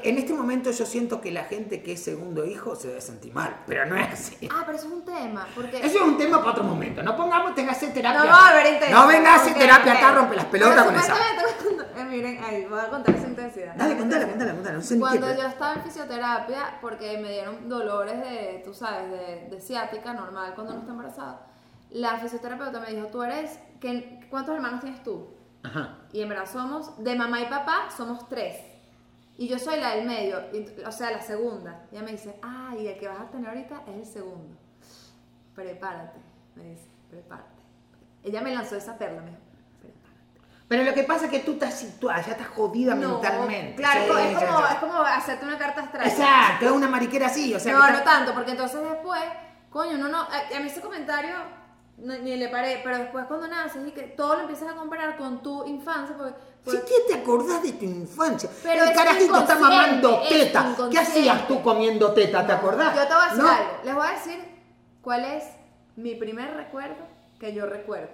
en 0.02 0.16
este 0.16 0.32
momento 0.32 0.70
yo 0.70 0.86
siento 0.86 1.20
que 1.20 1.30
la 1.30 1.44
gente 1.44 1.82
que 1.82 1.92
es 1.92 2.02
segundo 2.02 2.46
hijo 2.46 2.76
se 2.76 2.88
debe 2.88 3.02
sentir 3.02 3.34
mal, 3.34 3.54
pero 3.66 3.84
no 3.84 3.94
es 3.96 4.08
así. 4.10 4.48
Ah, 4.50 4.62
pero 4.64 4.78
eso 4.78 4.86
es 4.86 4.92
un 4.94 5.04
tema, 5.04 5.46
porque... 5.54 5.76
Eso 5.84 5.96
es 5.98 6.00
un 6.02 6.16
tema 6.16 6.38
para 6.38 6.52
otro 6.52 6.64
momento. 6.64 7.02
No 7.02 7.14
pongamos, 7.14 7.54
tenga 7.54 7.72
que 7.72 7.76
hacer 7.76 7.92
terapia. 7.92 8.20
No 8.24 8.30
va 8.30 8.48
a 8.48 8.68
intensidad. 8.70 9.00
No 9.02 9.06
venga 9.06 9.32
a 9.34 9.36
hacer 9.36 9.52
terapia 9.54 9.92
acá, 9.92 10.12
rompe 10.12 10.36
las 10.36 10.46
pelotas 10.46 10.74
Pero 10.76 10.86
con 10.86 10.94
esa. 10.96 11.14
Miren, 12.12 12.42
ahí, 12.44 12.64
voy 12.66 12.78
a 12.80 12.88
contar 12.88 13.14
esa 13.14 13.26
intensidad. 13.28 13.74
Dale, 13.76 13.96
contala, 13.98 14.28
contala, 14.28 14.52
contala. 14.54 14.76
No 14.76 14.82
sé 14.82 14.98
Cuando 14.98 15.34
yo 15.34 15.46
estaba 15.48 15.74
en 15.74 15.82
fisioterapia, 15.82 16.78
porque 16.80 17.18
me 17.18 17.30
dieron 17.32 17.68
dolores 17.68 18.20
de, 18.20 18.62
tú 18.64 18.72
sabes, 18.74 19.10
de, 19.10 19.48
de 19.50 19.60
ciática 19.60 20.12
normal 20.14 20.54
cuando 20.54 20.72
uno 20.72 20.80
está 20.82 20.92
embarazada, 20.92 21.46
la 21.90 22.18
fisioterapeuta 22.18 22.80
me 22.80 22.92
dijo, 22.94 23.06
tú 23.08 23.22
eres, 23.22 23.58
¿qué- 23.80 24.26
¿cuántos 24.30 24.54
hermanos 24.54 24.80
tienes 24.80 25.02
tú? 25.02 25.28
Ajá. 25.62 25.98
Y 26.12 26.22
en 26.22 26.28
verdad 26.28 26.46
somos, 26.50 27.02
de 27.02 27.14
mamá 27.16 27.40
y 27.40 27.46
papá, 27.46 27.88
somos 27.96 28.28
tres. 28.28 28.56
Y 29.38 29.48
yo 29.48 29.58
soy 29.58 29.80
la 29.80 29.96
del 29.96 30.06
medio, 30.06 30.38
y- 30.52 30.82
o 30.84 30.92
sea, 30.92 31.10
la 31.10 31.20
segunda. 31.20 31.86
Y 31.90 31.96
ella 31.96 32.04
me 32.04 32.12
dice, 32.12 32.38
ah, 32.42 32.74
y 32.78 32.86
el 32.86 32.98
que 32.98 33.08
vas 33.08 33.20
a 33.20 33.30
tener 33.30 33.48
ahorita 33.48 33.82
es 33.88 33.96
el 33.96 34.06
segundo. 34.06 34.56
Prepárate, 35.54 36.18
me 36.54 36.64
dice, 36.64 36.86
prepárate. 37.10 37.48
Ella 38.22 38.40
me 38.40 38.54
lanzó 38.54 38.76
esa 38.76 38.96
perla, 38.98 39.20
me 39.22 39.30
dijo. 39.30 39.41
Pero 40.72 40.84
lo 40.84 40.94
que 40.94 41.02
pasa 41.02 41.26
es 41.26 41.30
que 41.30 41.40
tú 41.40 41.52
estás 41.52 41.74
situada, 41.74 42.22
ya 42.22 42.32
estás 42.32 42.48
jodida 42.48 42.94
No, 42.94 43.20
mentalmente. 43.20 43.74
Claro, 43.76 44.00
Sí, 44.06 44.22
es, 44.26 44.38
como, 44.42 44.66
es 44.66 44.74
como 44.76 44.94
hacerte 45.02 45.44
una 45.44 45.58
carta 45.58 45.82
astral. 45.82 46.06
Exacto, 46.08 46.64
es 46.64 46.72
una 46.72 46.88
mariquera 46.88 47.26
así, 47.26 47.54
o 47.54 47.60
sea. 47.60 47.74
no, 47.74 47.90
no 47.90 48.02
tanto, 48.02 48.32
porque 48.32 48.52
entonces 48.52 48.80
después, 48.80 49.20
coño, 49.68 49.98
no, 49.98 50.08
no, 50.08 50.22
a, 50.22 50.60
mí 50.60 50.66
ese 50.68 50.80
comentario 50.80 51.34
ni 51.98 52.36
le 52.38 52.48
paré, 52.48 52.80
pero 52.82 52.96
después 52.96 53.26
cuando 53.26 53.48
naces 53.48 53.86
y 53.86 53.90
que 53.90 54.00
todo 54.04 54.36
lo 54.36 54.40
empiezas 54.40 54.70
a 54.70 54.74
comparar 54.74 55.18
con 55.18 55.42
tu 55.42 55.62
infancia, 55.66 56.16
porque, 56.16 56.32
Si 56.64 56.74
porque- 56.78 56.86
que 56.86 57.12
te 57.12 57.20
acordás 57.20 57.62
de 57.62 57.72
tu 57.72 57.84
infancia. 57.84 58.48
Pero 58.62 58.84
el 58.84 58.94
carajito 58.94 59.40
está 59.40 59.56
mamando 59.56 60.22
teta. 60.26 60.74
¿Qué 60.90 60.98
hacías 60.98 61.46
tú 61.48 61.60
comiendo 61.62 62.14
teta? 62.14 62.46
¿Te 62.46 62.52
acordás? 62.52 62.96
Yo 62.96 63.06
te 63.06 63.12
voy 63.12 63.22
a 63.24 63.28
decir 63.28 63.42
¿No? 63.44 63.50
algo, 63.50 63.70
les 63.84 63.94
voy 63.94 64.06
a 64.06 64.10
decir 64.12 64.44
cuál 65.02 65.24
es 65.26 65.44
mi 65.96 66.14
primer 66.14 66.54
recuerdo 66.56 67.04
que 67.38 67.52
yo 67.52 67.66
recuerdo, 67.66 68.08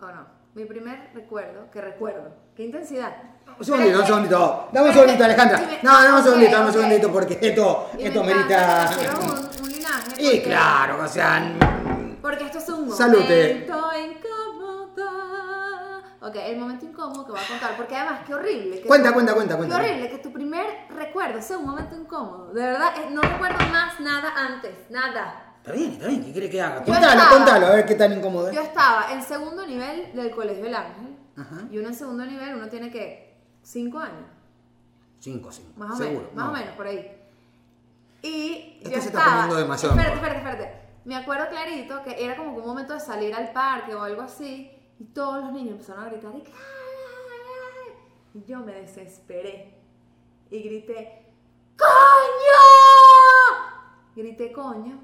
¿o 0.00 0.06
no? 0.06 0.35
Mi 0.56 0.64
primer 0.64 1.10
recuerdo 1.12 1.70
que 1.70 1.82
recuerdo. 1.82 2.30
¿Qué 2.56 2.64
intensidad? 2.64 3.12
Un 3.58 3.62
segundito, 3.62 4.00
un 4.00 4.06
segundito. 4.06 4.68
Dame 4.72 4.88
un 4.88 4.94
segundito, 4.94 5.24
Alejandra. 5.24 5.60
No, 5.82 5.92
dame 6.02 6.16
un 6.16 6.24
segundito, 6.24 6.52
dame 6.52 6.66
un 6.68 6.72
segundito, 6.72 7.12
porque 7.12 7.38
esto, 7.42 7.90
esto 7.98 8.24
merita. 8.24 8.88
que 8.88 8.94
hicieron 8.94 9.20
un, 9.22 9.64
un 9.64 9.68
linaje. 9.70 10.22
Y 10.22 10.40
claro, 10.42 11.04
o 11.04 11.08
sea. 11.08 11.52
Porque 12.22 12.44
esto 12.46 12.56
es 12.56 12.68
un 12.70 12.90
Salute. 12.90 13.66
momento 13.66 13.90
incómodo. 13.98 15.06
Ok, 16.22 16.36
el 16.36 16.56
momento 16.58 16.86
incómodo 16.86 17.26
que 17.26 17.32
voy 17.32 17.40
a 17.44 17.48
contar, 17.48 17.76
porque 17.76 17.94
además, 17.94 18.20
qué 18.26 18.34
horrible. 18.34 18.80
que 18.80 18.88
Cuenta, 18.88 19.08
tu- 19.10 19.14
cuenta, 19.14 19.34
cuenta, 19.34 19.56
cuenta. 19.58 19.78
Qué 19.78 19.84
horrible 19.84 20.08
que 20.10 20.18
tu 20.20 20.32
primer 20.32 20.66
recuerdo 20.88 21.42
sea 21.42 21.58
un 21.58 21.66
momento 21.66 21.94
incómodo. 21.94 22.54
De 22.54 22.62
verdad, 22.62 22.94
eh, 22.96 23.08
no 23.10 23.20
recuerdo 23.20 23.58
más 23.70 24.00
nada 24.00 24.32
antes, 24.34 24.72
nada. 24.88 25.45
Está 25.66 25.78
bien, 25.78 25.92
está 25.94 26.06
bien, 26.06 26.24
¿qué 26.24 26.30
quiere 26.32 26.48
que 26.48 26.62
haga? 26.62 26.78
Yo 26.78 26.84
Contalo, 26.92 27.06
estaba- 27.22 27.30
contalo, 27.36 27.66
a 27.66 27.70
ver 27.70 27.86
qué 27.86 27.96
tan 27.96 28.12
incómodo 28.12 28.48
es. 28.50 28.54
Yo 28.54 28.62
estaba 28.62 29.12
en 29.12 29.20
segundo 29.20 29.66
nivel 29.66 30.12
del 30.14 30.30
Colegio 30.30 30.62
del 30.62 30.76
Ángel. 30.76 31.16
Ajá. 31.36 31.62
Y 31.72 31.78
uno 31.78 31.88
en 31.88 31.94
segundo 31.96 32.24
nivel, 32.24 32.54
uno 32.54 32.68
tiene 32.68 32.88
que 32.88 33.34
cinco 33.62 33.98
años. 33.98 34.30
Cinco, 35.18 35.50
cinco. 35.50 35.72
Más 35.76 35.94
o 35.94 35.96
seguro. 35.96 36.18
menos, 36.20 36.34
más 36.34 36.44
no. 36.46 36.52
o 36.52 36.54
menos, 36.54 36.76
por 36.76 36.86
ahí. 36.86 37.20
Y 38.22 38.76
Esto 38.78 38.90
yo 38.90 39.00
se 39.00 39.06
está 39.08 39.18
estaba... 39.18 39.30
poniendo 39.38 39.56
demasiado 39.56 39.96
Espérate, 39.96 40.16
espérate, 40.24 40.38
espérate. 40.38 40.82
Me 41.04 41.16
acuerdo 41.16 41.48
clarito 41.48 42.00
que 42.04 42.24
era 42.24 42.36
como 42.36 42.54
que 42.54 42.60
un 42.60 42.66
momento 42.68 42.92
de 42.94 43.00
salir 43.00 43.34
al 43.34 43.50
parque 43.52 43.92
o 43.92 44.02
algo 44.02 44.22
así 44.22 44.70
y 45.00 45.04
todos 45.06 45.42
los 45.42 45.52
niños 45.52 45.72
empezaron 45.72 46.04
a 46.04 46.08
gritar 46.10 46.30
y, 46.36 46.44
y 48.38 48.44
yo 48.44 48.60
me 48.60 48.72
desesperé 48.72 49.74
y 50.48 50.62
grité 50.62 51.26
¡Coño! 51.76 52.62
Grité 54.14 54.52
coño 54.52 55.00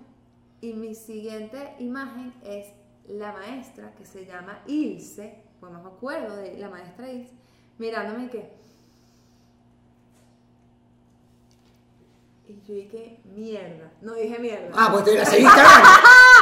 y 0.62 0.72
mi 0.74 0.94
siguiente 0.94 1.74
imagen 1.80 2.32
es 2.44 2.68
la 3.08 3.32
maestra 3.32 3.92
que 3.98 4.06
se 4.06 4.24
llama 4.24 4.60
Ilse, 4.66 5.42
pues 5.60 5.72
no 5.72 5.82
me 5.82 5.88
acuerdo 5.88 6.36
de 6.36 6.56
la 6.56 6.70
maestra 6.70 7.10
Ilse, 7.10 7.32
mirándome 7.78 8.24
y 8.24 8.28
que... 8.28 8.62
Y 12.46 12.60
yo 12.66 12.74
dije, 12.74 13.20
mierda. 13.24 13.90
No 14.02 14.14
dije 14.14 14.38
mierda. 14.38 14.70
Ah, 14.76 14.88
pues 14.92 15.04
te 15.04 15.16
la 15.16 15.24
seguiste 15.24 15.60
hablando. 15.60 15.88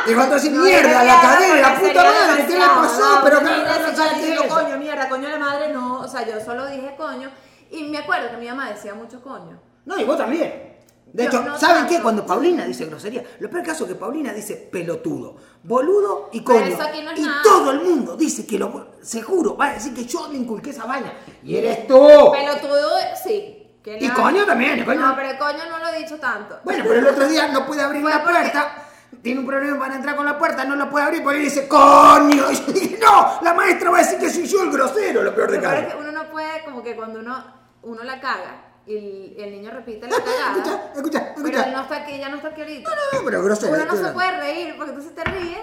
Y 0.07 0.15
así, 0.15 0.49
No, 0.49 0.65
mierda, 0.65 1.05
la 1.05 1.21
cagué, 1.21 1.61
la 1.61 1.79
puta 1.79 2.05
madre, 2.05 2.47
¿qué 2.47 2.55
le 2.55 2.67
pasó? 2.67 3.21
Pero 3.23 3.41
de 3.41 3.45
no 3.45 3.97
sabes 3.97 4.13
qué 4.19 4.49
coño, 4.49 4.79
mierda, 4.79 5.09
coño 5.09 5.29
la 5.29 5.39
madre, 5.39 5.73
no. 5.73 6.01
O 6.01 6.09
sea, 6.09 6.27
yo 6.27 6.41
solo 6.41 6.67
dije 6.67 6.95
coño. 6.97 7.31
Y 7.71 7.85
me 7.85 7.99
acuerdo 7.99 8.31
que 8.31 8.39
mi 8.39 8.49
mamá 8.49 8.71
decía 8.71 8.95
mucho 8.95 9.23
coño. 9.23 9.61
No, 9.85 9.99
y 9.99 10.05
vos 10.05 10.17
también. 10.17 10.70
De 11.13 11.25
hecho, 11.27 11.43
no 11.43 11.59
¿saben 11.59 11.77
tanto. 11.79 11.91
qué? 11.97 12.03
Cuando 12.03 12.25
Paulina 12.25 12.65
dice 12.65 12.85
grosería, 12.87 13.25
lo 13.41 13.51
peor 13.51 13.65
caso 13.65 13.85
es 13.85 13.91
que 13.91 13.97
Paulina 13.97 14.33
dice 14.33 14.57
pelotudo, 14.57 15.37
boludo 15.63 16.31
y 16.33 16.41
Pero 16.41 16.61
coño. 16.61 16.75
eso 16.75 16.83
aquí 16.83 17.03
no 17.03 17.13
y 17.17 17.23
nada. 17.23 17.43
todo 17.43 17.71
el 17.73 17.81
mundo 17.81 18.17
dice 18.17 18.47
que 18.47 18.59
lo. 18.59 18.91
Seguro, 19.03 19.57
va 19.57 19.69
a 19.71 19.73
decir 19.75 19.93
que 19.95 20.05
yo 20.05 20.29
le 20.29 20.37
inculqué 20.37 20.71
esa 20.71 20.85
vaina. 20.87 21.13
Y 21.43 21.57
eres 21.57 21.87
tú. 21.87 21.95
Pelotudo, 22.33 22.91
sí. 23.23 23.67
que 23.83 23.99
Y 24.01 24.09
coño 24.11 24.47
también, 24.47 24.85
coño. 24.85 25.01
No, 25.01 25.17
pero 25.17 25.39
coño 25.39 25.69
no 25.69 25.79
lo 25.79 25.89
he 25.89 25.99
dicho 25.99 26.19
tanto. 26.19 26.61
Bueno, 26.65 26.85
pero 26.87 27.01
el 27.01 27.07
otro 27.09 27.29
día 27.29 27.49
no 27.49 27.67
puede 27.67 27.83
abrir 27.83 28.03
la 28.05 28.23
puerta. 28.23 28.87
Tiene 29.23 29.41
un 29.41 29.47
problema 29.47 29.79
para 29.79 29.97
entrar 29.97 30.15
con 30.15 30.25
la 30.25 30.39
puerta, 30.39 30.65
no 30.65 30.77
la 30.77 30.89
puede 30.89 31.05
abrir 31.05 31.23
porque 31.25 31.41
dice, 31.41 31.67
coño. 31.67 32.45
Y 32.75 32.97
no, 33.01 33.39
la 33.43 33.53
maestra 33.55 33.91
va 33.91 33.99
a 33.99 34.03
decir 34.03 34.19
que 34.19 34.31
soy 34.31 34.47
yo 34.47 34.63
el 34.63 34.71
grosero, 34.71 35.23
lo 35.23 35.35
peor 35.35 35.51
de 35.51 35.57
es 35.57 35.93
que 35.93 35.97
uno 35.99 36.13
no 36.13 36.31
puede, 36.31 36.65
como 36.65 36.83
que 36.83 36.95
cuando 36.95 37.19
uno, 37.19 37.45
uno 37.83 38.05
la 38.05 38.21
caga 38.21 38.70
y 38.91 38.97
el, 38.97 39.35
el 39.39 39.51
niño 39.53 39.71
repite 39.71 40.09
la 40.09 40.17
Escucha, 40.17 40.33
cagada. 40.37 40.93
escucha, 40.95 41.35
Pero 41.37 41.47
él 41.49 41.55
escucha. 41.55 41.71
no 41.77 41.83
está 41.83 41.97
aquí, 41.97 42.19
ya 42.19 42.29
no 42.29 42.37
está 42.37 42.49
aquí 42.49 42.61
ahorita. 42.63 42.91
No, 42.91 43.21
pero 43.25 43.43
grosero. 43.45 43.75
Uno 43.75 43.85
no 43.85 43.97
se 43.97 44.13
puede 44.13 44.31
reír 44.39 44.75
porque 44.77 44.93
tú 44.93 45.03
si 45.03 45.11
te 45.11 45.25
ríes. 45.25 45.59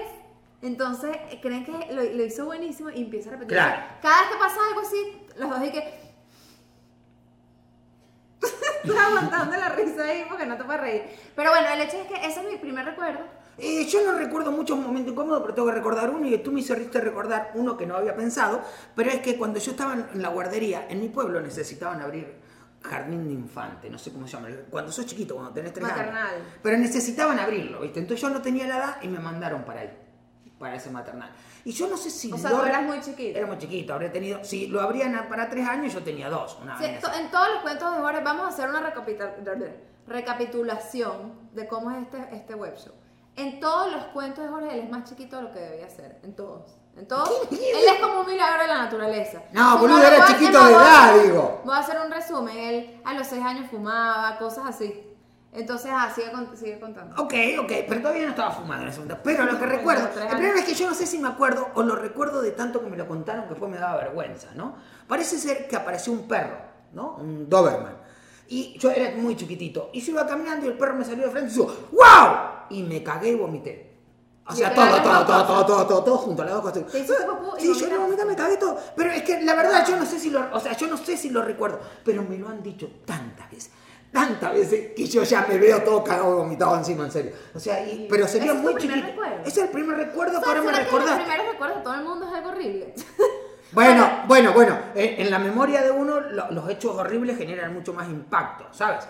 Entonces 0.62 1.16
creen 1.42 1.66
que 1.66 1.94
lo, 1.94 2.04
lo 2.04 2.24
hizo 2.24 2.46
buenísimo 2.46 2.90
y 2.90 3.02
empieza 3.04 3.30
a 3.30 3.34
repetir. 3.34 3.56
Claro. 3.58 3.82
Cada 4.02 4.22
vez 4.22 4.32
que 4.32 4.38
pasa 4.38 4.56
algo 4.70 4.82
así, 4.82 5.22
los 5.38 5.50
dos 5.50 5.64
y 5.64 5.72
que. 5.72 6.08
Estás 8.84 8.98
aguantando 9.08 9.58
la 9.58 9.70
risa 9.70 10.04
ahí 10.04 10.26
porque 10.30 10.46
no 10.46 10.58
te 10.58 10.64
puedes 10.64 10.82
reír. 10.82 11.04
Pero 11.36 11.50
bueno, 11.52 11.68
el 11.74 11.82
hecho 11.82 11.98
es 11.98 12.08
que 12.08 12.16
ese 12.26 12.42
es 12.42 12.48
mi 12.52 12.58
primer 12.58 12.86
recuerdo. 12.86 13.20
Eh, 13.58 13.86
yo 13.88 14.04
no 14.06 14.18
recuerdo 14.18 14.52
muchos 14.52 14.78
momentos 14.78 15.14
incómodos, 15.14 15.42
pero 15.42 15.54
tengo 15.56 15.68
que 15.68 15.74
recordar 15.74 16.10
uno 16.12 16.28
y 16.28 16.38
tú 16.38 16.52
me 16.52 16.60
hiciste 16.60 17.02
recordar 17.02 17.52
uno 17.56 17.76
que 17.76 17.88
no 17.88 17.96
había 17.96 18.16
pensado, 18.16 18.62
pero 18.96 19.10
es 19.10 19.20
que 19.22 19.36
cuando 19.36 19.60
yo 19.60 19.72
estaba 19.72 19.94
en 19.94 20.22
la 20.22 20.30
guardería, 20.30 20.86
en 20.90 21.02
mi 21.02 21.10
pueblo 21.10 21.42
necesitaban 21.42 22.00
abrir 22.02 22.36
jardín 22.88 23.28
de 23.28 23.34
infante, 23.34 23.90
no 23.90 23.98
sé 24.00 24.12
cómo 24.12 24.26
se 24.28 24.34
llama, 24.34 24.50
cuando 24.70 24.92
sos 24.92 25.06
chiquito, 25.06 25.36
cuando 25.36 25.54
tenés 25.54 25.74
tres 25.74 25.88
Maternal. 25.88 26.28
años. 26.28 26.42
Pero 26.64 26.78
necesitaban 26.78 27.38
abrirlo, 27.40 27.82
¿viste? 27.82 28.00
Entonces 28.00 28.22
yo 28.22 28.30
no 28.30 28.42
tenía 28.42 28.68
la 28.68 28.78
edad 28.78 28.98
y 29.02 29.08
me 29.08 29.20
mandaron 29.20 29.64
para 29.64 29.82
ahí, 29.82 29.98
para 30.58 30.76
ese 30.76 30.90
maternal. 30.90 31.30
Y 31.66 31.72
yo 31.72 31.88
no 31.88 31.98
sé 31.98 32.10
si... 32.10 32.32
O 32.32 32.38
sea, 32.38 32.50
tú 32.52 32.62
eras 32.64 32.82
muy 32.84 33.00
chiquito. 33.02 33.38
Era 33.38 33.46
muy 33.48 33.58
chiquito, 33.58 33.94
habría 33.94 34.12
tenido... 34.12 34.44
Si 34.44 34.68
lo 34.68 34.82
abrían 34.82 35.28
para 35.30 35.50
tres 35.50 35.68
años, 35.68 35.94
yo 35.94 36.02
tenía 36.02 36.30
dos. 36.30 36.58
Una 36.62 36.78
Sí, 36.78 36.84
vaina 36.84 37.00
to- 37.02 37.08
así. 37.08 37.22
en 37.22 37.30
todos 37.32 37.48
los 37.54 37.62
cuentos 37.62 37.94
de 37.96 38.02
Jorge 38.02 38.22
vamos 38.24 38.46
a 38.46 38.48
hacer 38.50 38.70
una 38.70 38.80
recapitulación 40.08 41.34
de 41.54 41.68
cómo 41.68 41.92
es 41.92 41.98
este, 42.04 42.36
este 42.36 42.56
web 42.56 42.76
show. 42.78 42.94
En 43.36 43.60
todos 43.60 43.92
los 43.92 44.06
cuentos 44.06 44.44
de 44.44 44.50
Jorge 44.50 44.74
él 44.74 44.86
es 44.86 44.90
más 44.90 45.04
chiquito 45.10 45.36
de 45.38 45.42
lo 45.44 45.52
que 45.52 45.60
debía 45.60 45.90
ser. 45.90 46.20
En 46.24 46.36
todos. 46.36 46.76
En 46.98 47.08
todos. 47.08 47.30
Él 47.52 47.58
es 47.62 48.00
como 48.02 48.22
un 48.22 48.26
milagro 48.28 48.62
de 48.64 48.68
la 48.68 48.78
naturaleza. 48.80 49.44
No, 49.54 49.74
Si 49.74 49.78
boludo, 49.82 49.98
lo 50.00 50.04
era 50.08 50.26
chiquito 50.26 50.52
de 50.66 50.74
voy 50.74 50.74
a 50.74 50.78
edad, 50.86 51.10
hacer- 51.12 51.24
digo. 51.24 51.62
Voy 51.64 51.76
a 51.76 51.80
hacer 51.80 51.98
un 52.04 52.12
resumen. 52.12 52.58
Él 52.58 53.02
a 53.06 53.14
los 53.14 53.28
seis 53.28 53.44
años 53.44 53.70
fumaba, 53.70 54.38
cosas 54.40 54.66
así. 54.68 55.04
Entonces, 55.54 55.92
ah, 55.94 56.12
sigue, 56.14 56.30
sigue 56.56 56.80
contando. 56.80 57.16
Ok, 57.22 57.34
ok, 57.60 57.72
pero 57.88 58.02
todavía 58.02 58.24
no 58.24 58.30
estaba 58.32 58.52
fumando 58.52 58.84
en 58.84 58.90
ese 58.90 59.00
momento. 59.00 59.22
Pero 59.24 59.46
lo 59.46 59.58
que 59.58 59.66
recuerdo, 59.66 60.08
el 60.22 60.28
problema 60.28 60.60
es 60.60 60.66
que 60.66 60.74
yo 60.76 60.88
no 60.90 60.94
sé 60.96 61.06
si 61.06 61.18
me 61.18 61.28
acuerdo 61.30 61.70
o 61.74 61.84
lo 61.84 61.96
recuerdo 61.96 62.42
de 62.42 62.52
tanto 62.52 62.82
que 62.84 62.90
me 62.90 62.98
lo 62.98 63.08
contaron 63.08 63.44
que 63.44 63.50
después 63.52 63.72
me 63.72 63.78
daba 63.78 63.98
vergüenza, 63.98 64.50
¿no? 64.56 64.76
Parece 65.08 65.38
ser 65.38 65.68
que 65.68 65.76
apareció 65.76 66.14
un 66.14 66.28
perro, 66.28 66.58
¿no? 66.94 67.16
Un 67.20 67.50
Doberman. 67.50 67.96
Y 68.50 68.78
yo 68.78 68.92
era 68.92 69.16
muy 69.16 69.36
chiquitito. 69.36 69.90
Y 69.94 70.02
yo 70.02 70.12
iba 70.14 70.28
caminando 70.28 70.66
y 70.66 70.70
el 70.70 70.78
perro 70.78 70.96
me 70.96 71.06
salió 71.06 71.26
de 71.26 71.32
frente 71.32 71.52
y 71.52 71.56
yo, 71.56 71.66
¡Wow! 71.92 72.38
Y 72.70 72.84
me 72.84 73.02
cagué 73.02 73.30
y 73.30 73.36
vomité. 73.36 73.97
O 74.50 74.56
sea, 74.56 74.74
todo, 74.74 75.02
todo, 75.02 75.26
todo, 75.26 75.46
todo, 75.46 75.66
todo, 75.66 75.88
todo, 75.88 76.04
todo 76.04 76.18
junto, 76.18 76.44
las 76.44 76.54
dos 76.54 76.62
cosas. 76.62 76.84
Sí, 76.92 77.74
yo 77.74 77.88
no 77.90 78.02
vomité, 78.02 78.24
me 78.26 78.36
cagué 78.36 78.58
todo. 78.58 78.78
Pero 78.96 79.12
es 79.12 79.24
que 79.24 79.42
la 79.42 79.56
verdad 79.56 79.86
yo 79.88 79.98
no 79.98 80.06
sé 80.06 80.20
si 80.20 80.30
lo, 80.30 80.42
o 80.54 80.60
sea, 80.60 80.74
yo 80.78 80.88
no 80.88 80.96
sé 80.98 81.18
si 81.18 81.30
lo 81.30 81.42
recuerdo, 81.42 81.80
pero 82.06 82.24
me 82.24 82.38
lo 82.38 82.48
han 82.48 82.64
dicho 82.64 82.90
tantas 83.06 83.50
veces. 83.52 83.72
Tantas 84.12 84.54
veces 84.54 84.94
que 84.96 85.06
yo 85.06 85.24
ya 85.24 85.46
me 85.50 85.58
veo 85.58 85.84
todo 85.84 86.02
cagado 86.04 86.38
vomitado 86.38 86.78
encima, 86.78 87.04
en 87.06 87.12
serio. 87.12 87.34
O 87.54 87.60
sea, 87.60 87.86
y- 87.86 88.08
pero 88.10 88.26
sería 88.26 88.52
¿Ese 88.52 88.58
es 88.58 88.64
muy 88.64 88.74
primer 88.76 88.98
chiquito. 89.00 89.12
recuerdo? 89.22 89.44
Es 89.46 89.58
el 89.58 89.68
primer 89.70 89.98
recuerdo 89.98 90.42
que 90.42 90.48
ahora 90.50 90.62
me 90.62 90.68
¿será 90.68 90.78
que 90.78 90.84
los 90.84 90.94
recordaste. 90.94 91.24
primeros 91.26 91.52
recuerdos 91.52 91.78
de 91.78 91.84
todo 91.84 91.94
el 91.94 92.04
mundo 92.04 92.26
es 92.28 92.34
algo 92.34 92.50
horrible? 92.50 92.96
Bueno, 93.74 94.24
bueno, 94.28 94.54
bueno, 94.54 94.78
en, 94.96 95.22
en 95.26 95.30
la 95.30 95.40
memoria 95.40 95.82
de 95.82 95.92
uno 95.92 96.22
lo- 96.22 96.50
los 96.52 96.70
hechos 96.70 96.96
horribles 96.96 97.38
generan 97.38 97.74
mucho 97.74 97.92
más 97.94 98.08
impacto, 98.08 98.66
¿sabes? 98.72 99.06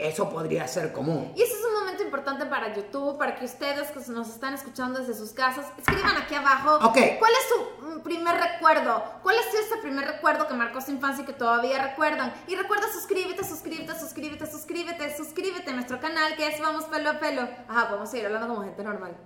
Eso 0.00 0.28
podría 0.30 0.66
ser 0.68 0.92
común. 0.92 1.32
Y 1.34 1.42
ese 1.42 1.52
es 1.54 1.64
un 1.64 1.74
momento 1.74 2.02
importante 2.02 2.46
para 2.46 2.74
YouTube, 2.74 3.18
para 3.18 3.34
que 3.36 3.44
ustedes 3.44 3.90
que 3.90 4.00
nos 4.12 4.28
están 4.28 4.54
escuchando 4.54 5.00
desde 5.00 5.14
sus 5.14 5.30
casas, 5.30 5.66
escriban 5.78 6.16
aquí 6.16 6.34
abajo 6.34 6.76
Ok. 6.86 6.98
cuál 7.18 7.32
es 7.32 7.48
su 7.48 7.86
mm, 7.86 8.00
primer 8.02 8.36
recuerdo, 8.40 9.02
cuál 9.22 9.36
es 9.36 9.46
ese 9.54 9.76
primer 9.78 10.06
recuerdo 10.06 10.46
que 10.46 10.54
marcó 10.54 10.80
su 10.80 10.90
infancia 10.90 11.22
y 11.22 11.26
que 11.26 11.32
todavía 11.32 11.82
recuerdan. 11.82 12.32
Y 12.46 12.56
recuerda 12.56 12.86
suscríbete, 12.92 13.44
suscríbete, 13.44 13.98
suscríbete, 13.98 14.46
suscríbete, 14.46 15.16
suscríbete 15.16 15.70
a 15.70 15.74
nuestro 15.74 16.00
canal 16.00 16.36
que 16.36 16.46
es 16.48 16.60
Vamos 16.60 16.84
Pelo 16.84 17.10
a 17.10 17.18
Pelo. 17.18 17.48
Ajá, 17.68 17.88
podemos 17.88 18.10
seguir 18.10 18.26
hablando 18.26 18.48
como 18.48 18.62
gente 18.64 18.82
normal. 18.82 19.16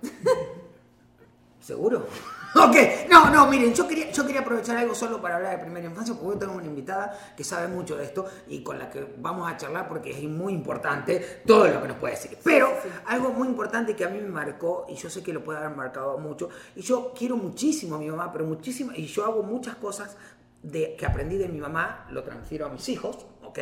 ¿Seguro? 1.59 2.07
Ok, 2.55 2.75
no, 3.09 3.29
no, 3.29 3.47
miren, 3.47 3.73
yo 3.73 3.87
quería, 3.87 4.11
yo 4.11 4.25
quería 4.25 4.41
aprovechar 4.41 4.75
algo 4.75 4.93
solo 4.93 5.21
para 5.21 5.37
hablar 5.37 5.57
de 5.57 5.63
primera 5.63 5.87
infancia, 5.87 6.13
porque 6.13 6.33
hoy 6.33 6.39
tengo 6.39 6.53
una 6.53 6.65
invitada 6.65 7.33
que 7.35 7.45
sabe 7.45 7.69
mucho 7.69 7.95
de 7.95 8.03
esto 8.03 8.25
y 8.47 8.61
con 8.61 8.77
la 8.77 8.89
que 8.89 9.15
vamos 9.19 9.49
a 9.49 9.55
charlar 9.55 9.87
porque 9.87 10.11
es 10.11 10.23
muy 10.23 10.51
importante 10.53 11.41
todo 11.45 11.67
lo 11.67 11.81
que 11.81 11.87
nos 11.87 11.97
puede 11.97 12.15
decir. 12.15 12.37
Pero 12.43 12.67
sí, 12.81 12.89
sí. 12.89 12.99
algo 13.05 13.29
muy 13.29 13.47
importante 13.47 13.95
que 13.95 14.03
a 14.03 14.09
mí 14.09 14.19
me 14.19 14.29
marcó, 14.29 14.85
y 14.89 14.95
yo 14.95 15.09
sé 15.09 15.23
que 15.23 15.31
lo 15.31 15.43
puede 15.43 15.59
haber 15.59 15.75
marcado 15.77 16.17
mucho, 16.17 16.49
y 16.75 16.81
yo 16.81 17.13
quiero 17.17 17.37
muchísimo 17.37 17.95
a 17.95 17.99
mi 17.99 18.09
mamá, 18.09 18.31
pero 18.33 18.43
muchísimo, 18.43 18.91
y 18.93 19.05
yo 19.05 19.23
hago 19.23 19.43
muchas 19.43 19.75
cosas 19.75 20.17
de, 20.61 20.95
que 20.97 21.05
aprendí 21.05 21.37
de 21.37 21.47
mi 21.47 21.59
mamá, 21.59 22.05
lo 22.11 22.23
transfiero 22.23 22.65
a 22.65 22.69
mis 22.69 22.87
hijos, 22.89 23.25
¿ok? 23.43 23.59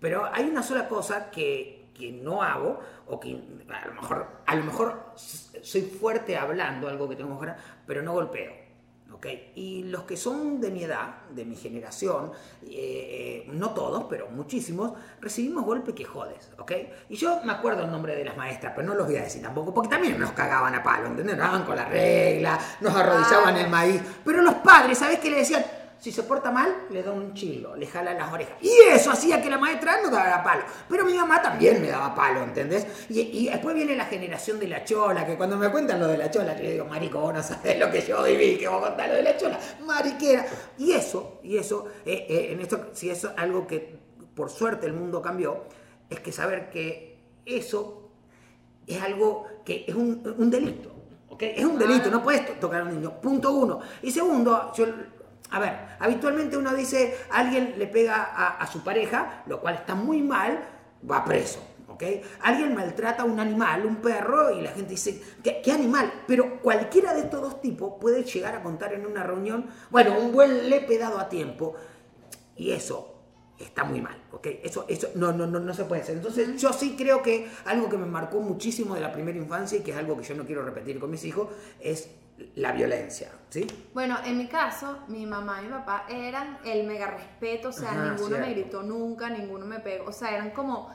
Pero 0.00 0.24
hay 0.32 0.44
una 0.44 0.62
sola 0.62 0.88
cosa 0.88 1.30
que, 1.30 1.85
que 1.96 2.12
no 2.12 2.42
hago, 2.42 2.80
o 3.06 3.18
que 3.18 3.40
a 3.68 3.86
lo 3.86 3.94
mejor, 3.94 4.26
a 4.46 4.54
lo 4.54 4.64
mejor 4.64 5.12
soy 5.16 5.82
fuerte 5.82 6.36
hablando, 6.36 6.88
algo 6.88 7.08
que 7.08 7.16
tengo 7.16 7.30
que 7.30 7.34
mejorar, 7.34 7.56
pero 7.86 8.02
no 8.02 8.12
golpeo. 8.12 8.66
¿ok? 9.12 9.26
Y 9.54 9.84
los 9.84 10.02
que 10.02 10.16
son 10.16 10.60
de 10.60 10.70
mi 10.70 10.84
edad, 10.84 11.22
de 11.30 11.44
mi 11.44 11.56
generación, 11.56 12.32
eh, 12.64 13.44
eh, 13.46 13.50
no 13.52 13.70
todos, 13.70 14.04
pero 14.10 14.28
muchísimos, 14.28 14.92
recibimos 15.20 15.64
golpe 15.64 15.94
que 15.94 16.04
jodes, 16.04 16.50
¿ok? 16.58 16.72
Y 17.08 17.16
yo 17.16 17.40
me 17.44 17.52
acuerdo 17.52 17.84
el 17.84 17.90
nombre 17.90 18.14
de 18.14 18.24
las 18.24 18.36
maestras, 18.36 18.72
pero 18.76 18.86
no 18.88 18.94
los 18.94 19.06
voy 19.06 19.16
a 19.16 19.22
decir 19.22 19.40
tampoco, 19.40 19.72
porque 19.72 19.88
también 19.88 20.18
nos 20.18 20.32
cagaban 20.32 20.74
a 20.74 20.82
palo, 20.82 21.06
¿entendés? 21.06 21.36
Nos 21.36 21.46
daban 21.46 21.64
con 21.64 21.76
la 21.76 21.86
regla, 21.86 22.58
nos 22.80 22.94
arrodillaban 22.94 23.56
el 23.56 23.70
maíz. 23.70 24.02
Pero 24.24 24.42
los 24.42 24.56
padres, 24.56 24.98
¿sabés 24.98 25.18
qué 25.20 25.30
le 25.30 25.38
decían? 25.38 25.64
Si 25.98 26.12
se 26.12 26.22
porta 26.24 26.50
mal, 26.50 26.84
le 26.90 27.02
da 27.02 27.10
un 27.10 27.32
chilo, 27.34 27.74
le 27.74 27.86
jala 27.86 28.12
las 28.12 28.32
orejas. 28.32 28.54
Y 28.60 28.70
eso 28.90 29.10
hacía 29.10 29.40
que 29.42 29.48
la 29.50 29.58
maestra 29.58 30.00
no 30.02 30.10
daba 30.10 30.42
palo. 30.44 30.62
Pero 30.88 31.04
mi 31.04 31.14
mamá 31.14 31.40
también 31.40 31.80
me 31.80 31.88
daba 31.88 32.14
palo, 32.14 32.42
¿entendés? 32.44 32.86
Y, 33.08 33.20
y 33.20 33.48
después 33.48 33.74
viene 33.74 33.96
la 33.96 34.04
generación 34.04 34.60
de 34.60 34.68
la 34.68 34.84
chola, 34.84 35.26
que 35.26 35.36
cuando 35.36 35.56
me 35.56 35.70
cuentan 35.70 35.98
lo 35.98 36.06
de 36.06 36.18
la 36.18 36.30
chola, 36.30 36.54
yo 36.56 36.62
le 36.62 36.72
digo, 36.72 36.84
marico, 36.84 37.20
vos 37.20 37.32
no 37.34 37.42
sabés 37.42 37.78
lo 37.78 37.90
que 37.90 38.02
yo 38.02 38.22
viví, 38.22 38.58
que 38.58 38.68
vos 38.68 38.86
contás 38.86 39.08
lo 39.08 39.14
de 39.14 39.22
la 39.22 39.36
chola, 39.36 39.58
mariquera. 39.84 40.46
Y 40.78 40.92
eso, 40.92 41.40
y 41.42 41.56
eso, 41.56 41.86
eh, 42.04 42.26
eh, 42.28 42.48
en 42.52 42.60
esto, 42.60 42.90
si 42.92 43.08
eso 43.10 43.30
es 43.30 43.34
algo 43.38 43.66
que 43.66 43.98
por 44.34 44.50
suerte 44.50 44.86
el 44.86 44.92
mundo 44.92 45.22
cambió, 45.22 45.64
es 46.10 46.20
que 46.20 46.30
saber 46.30 46.68
que 46.70 47.18
eso 47.46 48.10
es 48.86 49.00
algo 49.02 49.46
que 49.64 49.84
es 49.88 49.94
un, 49.94 50.22
un 50.38 50.50
delito. 50.50 50.92
¿ok? 51.30 51.42
Es 51.42 51.64
un 51.64 51.78
delito, 51.78 52.10
no 52.10 52.22
puedes 52.22 52.46
to- 52.46 52.52
tocar 52.60 52.82
a 52.82 52.84
un 52.84 52.90
niño. 52.94 53.18
Punto 53.20 53.50
uno. 53.52 53.80
Y 54.02 54.10
segundo, 54.10 54.72
yo, 54.76 54.86
a 55.50 55.58
ver, 55.58 55.72
habitualmente 55.98 56.56
uno 56.56 56.74
dice, 56.74 57.16
alguien 57.30 57.74
le 57.78 57.86
pega 57.86 58.16
a, 58.16 58.58
a 58.58 58.66
su 58.66 58.82
pareja, 58.82 59.42
lo 59.46 59.60
cual 59.60 59.76
está 59.76 59.94
muy 59.94 60.22
mal, 60.22 60.60
va 61.08 61.24
preso. 61.24 61.60
¿ok? 61.88 62.02
Alguien 62.42 62.74
maltrata 62.74 63.22
a 63.22 63.26
un 63.26 63.38
animal, 63.40 63.86
un 63.86 63.96
perro, 63.96 64.50
y 64.50 64.60
la 64.60 64.70
gente 64.70 64.90
dice, 64.90 65.22
¿qué, 65.42 65.60
qué 65.62 65.72
animal? 65.72 66.12
Pero 66.26 66.60
cualquiera 66.60 67.14
de 67.14 67.20
estos 67.20 67.40
dos 67.40 67.60
tipos 67.60 67.94
puede 68.00 68.22
llegar 68.24 68.54
a 68.54 68.62
contar 68.62 68.92
en 68.94 69.06
una 69.06 69.22
reunión, 69.22 69.66
bueno, 69.90 70.18
un 70.18 70.32
buen 70.32 70.68
lepe 70.68 70.98
dado 70.98 71.18
a 71.18 71.28
tiempo, 71.28 71.74
y 72.56 72.72
eso 72.72 73.14
está 73.58 73.84
muy 73.84 74.00
mal, 74.00 74.20
¿ok? 74.32 74.46
Eso, 74.62 74.84
eso 74.88 75.08
no, 75.14 75.32
no, 75.32 75.46
no, 75.46 75.60
no 75.60 75.72
se 75.72 75.84
puede 75.84 76.02
hacer. 76.02 76.16
Entonces, 76.16 76.60
yo 76.60 76.72
sí 76.72 76.94
creo 76.96 77.22
que 77.22 77.48
algo 77.64 77.88
que 77.88 77.96
me 77.96 78.06
marcó 78.06 78.40
muchísimo 78.40 78.94
de 78.94 79.00
la 79.00 79.12
primera 79.12 79.38
infancia 79.38 79.78
y 79.78 79.82
que 79.82 79.92
es 79.92 79.96
algo 79.96 80.16
que 80.16 80.24
yo 80.24 80.34
no 80.34 80.44
quiero 80.44 80.62
repetir 80.62 80.98
con 80.98 81.10
mis 81.10 81.24
hijos 81.24 81.48
es 81.80 82.10
la 82.56 82.72
violencia, 82.72 83.30
¿sí? 83.48 83.66
Bueno, 83.94 84.18
en 84.24 84.36
mi 84.38 84.46
caso, 84.46 84.98
mi 85.08 85.24
mamá 85.26 85.60
y 85.62 85.66
mi 85.66 85.70
papá 85.72 86.04
eran 86.08 86.58
el 86.64 86.86
mega 86.86 87.06
respeto, 87.06 87.68
o 87.68 87.72
sea, 87.72 87.90
Ajá, 87.90 88.02
ninguno 88.10 88.28
cierto. 88.36 88.46
me 88.46 88.52
gritó 88.52 88.82
nunca, 88.82 89.30
ninguno 89.30 89.66
me 89.66 89.80
pegó, 89.80 90.06
o 90.08 90.12
sea, 90.12 90.30
eran 90.34 90.50
como... 90.50 90.90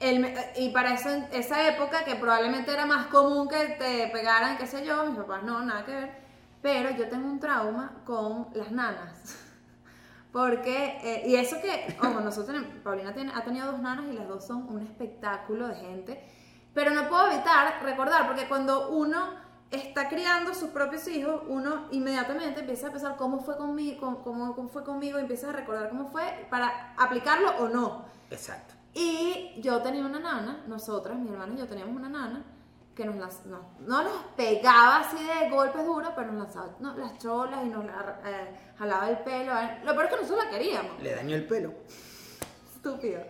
El, 0.00 0.34
y 0.56 0.70
para 0.70 0.94
eso, 0.94 1.08
esa 1.30 1.68
época, 1.68 2.04
que 2.04 2.16
probablemente 2.16 2.72
era 2.72 2.86
más 2.86 3.06
común 3.06 3.48
que 3.48 3.76
te 3.78 4.08
pegaran, 4.12 4.56
qué 4.58 4.66
sé 4.66 4.84
yo, 4.84 5.04
mis 5.06 5.16
papás 5.16 5.44
no, 5.44 5.62
nada 5.62 5.84
que 5.84 5.92
ver, 5.92 6.10
pero 6.60 6.90
yo 6.90 7.08
tengo 7.08 7.28
un 7.28 7.38
trauma 7.38 8.02
con 8.04 8.48
las 8.54 8.72
nanas. 8.72 9.36
Porque, 10.32 10.98
eh, 11.02 11.22
y 11.26 11.36
eso 11.36 11.56
que, 11.60 11.94
como 12.00 12.20
nosotros, 12.20 12.46
tenemos- 12.56 12.78
Paulina 12.82 13.10
ha 13.34 13.44
tenido 13.44 13.70
dos 13.70 13.80
nanas 13.80 14.06
y 14.10 14.14
las 14.14 14.26
dos 14.26 14.46
son 14.46 14.66
un 14.68 14.80
espectáculo 14.82 15.68
de 15.68 15.74
gente, 15.74 16.24
pero 16.72 16.90
no 16.92 17.06
puedo 17.08 17.30
evitar 17.30 17.82
recordar, 17.82 18.26
porque 18.26 18.48
cuando 18.48 18.88
uno 18.88 19.41
está 19.72 20.08
criando 20.08 20.54
sus 20.54 20.70
propios 20.70 21.06
hijos, 21.08 21.42
uno 21.48 21.86
inmediatamente 21.90 22.60
empieza 22.60 22.88
a 22.88 22.92
pensar 22.92 23.16
cómo 23.16 23.40
fue 23.40 23.56
conmigo, 23.56 24.00
cómo, 24.00 24.22
cómo- 24.22 24.54
cómo 24.54 24.68
fue 24.68 24.84
conmigo, 24.84 25.18
y 25.18 25.22
empieza 25.22 25.48
a 25.50 25.52
recordar 25.52 25.88
cómo 25.88 26.08
fue 26.10 26.46
para 26.50 26.94
aplicarlo 26.98 27.50
o 27.58 27.68
no. 27.68 28.04
Exacto. 28.30 28.74
Y 28.94 29.54
yo 29.60 29.80
tenía 29.82 30.04
una 30.04 30.20
nana, 30.20 30.62
nosotras, 30.66 31.18
mi 31.18 31.30
hermana 31.30 31.54
y 31.54 31.58
yo 31.58 31.66
teníamos 31.66 31.96
una 31.96 32.08
nana 32.10 32.44
que 32.94 33.06
nos 33.06 33.16
las, 33.16 33.46
no, 33.46 33.58
no 33.80 34.02
nos 34.02 34.22
pegaba 34.36 34.98
así 34.98 35.16
de 35.16 35.48
golpes 35.48 35.82
duros, 35.86 36.10
pero 36.14 36.30
nos 36.30 36.44
lanzaba 36.44 36.76
no, 36.78 36.94
las 36.98 37.16
cholas 37.18 37.64
y 37.64 37.68
nos 37.70 37.86
la- 37.86 38.20
eh, 38.26 38.54
jalaba 38.78 39.08
el 39.08 39.18
pelo. 39.20 39.56
eh. 39.58 39.78
Lo 39.84 39.92
peor 39.92 40.04
es 40.04 40.10
que 40.10 40.16
nosotros 40.20 40.44
la 40.44 40.50
queríamos, 40.50 41.02
Le 41.02 41.14
dañó 41.14 41.34
el 41.36 41.46
pelo. 41.46 41.72
estúpido. 42.76 43.22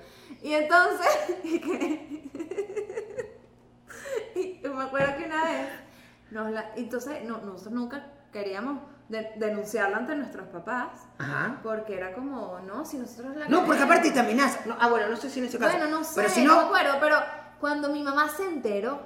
Y 0.43 0.53
entonces, 0.55 1.37
y 1.45 1.61
que- 1.61 2.23
y 4.65 4.69
me 4.69 4.83
acuerdo 4.83 5.17
que 5.17 5.25
una 5.27 5.45
vez, 5.45 5.69
nos 6.33 6.51
la, 6.51 6.73
entonces 6.77 7.23
no, 7.25 7.39
nosotros 7.39 7.73
nunca 7.75 8.07
queríamos 8.33 8.83
de- 9.09 9.31
denunciarla 9.37 9.99
ante 9.99 10.15
nuestros 10.17 10.49
papás, 10.49 10.89
Ajá. 11.19 11.61
porque 11.63 11.95
era 11.97 12.15
como, 12.15 12.59
no, 12.61 12.85
si 12.85 12.97
nosotros 12.97 13.37
la 13.37 13.47
No, 13.49 13.65
porque 13.67 13.83
aparte 13.83 14.11
te 14.11 14.19
amenaza. 14.21 14.61
No, 14.67 14.77
ah, 14.81 14.89
bueno, 14.89 15.09
no 15.09 15.17
sé 15.17 15.29
si 15.29 15.41
en 15.41 15.47
ese 15.47 15.59
caso. 15.59 15.77
Bueno, 15.77 15.91
no 15.91 16.03
sé, 16.05 16.13
Pero 16.17 16.29
si 16.31 16.43
no, 16.45 16.55
me 16.57 16.61
no, 16.63 16.67
acuerdo, 16.69 16.95
pero 17.01 17.17
cuando 17.61 17.91
mi 17.91 18.03
mamá 18.03 18.29
se 18.29 18.47
enteró, 18.49 19.01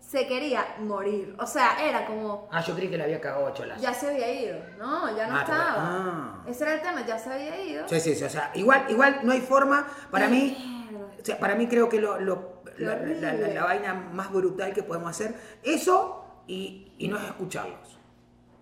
se 0.00 0.26
quería 0.26 0.64
morir. 0.78 1.36
O 1.38 1.46
sea, 1.46 1.84
era 1.86 2.06
como, 2.06 2.48
Ah, 2.50 2.62
yo 2.62 2.74
creí 2.74 2.88
que 2.88 2.96
le 2.96 3.04
había 3.04 3.20
cagado 3.20 3.48
a 3.48 3.52
cholas. 3.52 3.80
ya 3.80 3.92
se 3.92 4.08
había 4.08 4.32
ido. 4.32 4.56
No, 4.78 5.14
ya 5.16 5.26
no 5.26 5.36
Ah, 5.36 5.40
estaba. 5.40 5.74
ah. 5.76 6.42
Ese 6.46 6.64
era 6.64 6.74
el 6.74 6.80
tema, 6.80 7.04
ya 7.04 7.18
se 7.18 7.30
había 7.32 7.62
ido. 7.62 7.86
Sí, 7.88 8.00
sí, 8.00 8.14
sí, 8.14 8.24
o 8.24 8.30
sea, 8.30 8.50
igual, 8.54 8.86
igual 8.88 9.20
no 9.24 9.32
hay 9.32 9.40
forma, 9.40 9.86
para 10.10 10.28
mí, 10.28 10.88
o 11.20 11.24
sea, 11.24 11.38
para 11.38 11.56
mí 11.56 11.66
creo 11.66 11.88
que 11.90 12.00
lo, 12.00 12.18
lo- 12.20 12.62
la, 12.78 12.94
la- 12.96 13.32
la- 13.34 13.48
la 13.48 13.64
vaina 13.64 13.94
más 13.94 14.30
brutal 14.32 14.72
que 14.72 14.82
podemos 14.82 15.10
hacer, 15.10 15.34
eso 15.62 16.22
y, 16.46 16.92
y 16.98 17.08
no 17.08 17.16
es 17.18 17.24
escucharlos. 17.24 17.98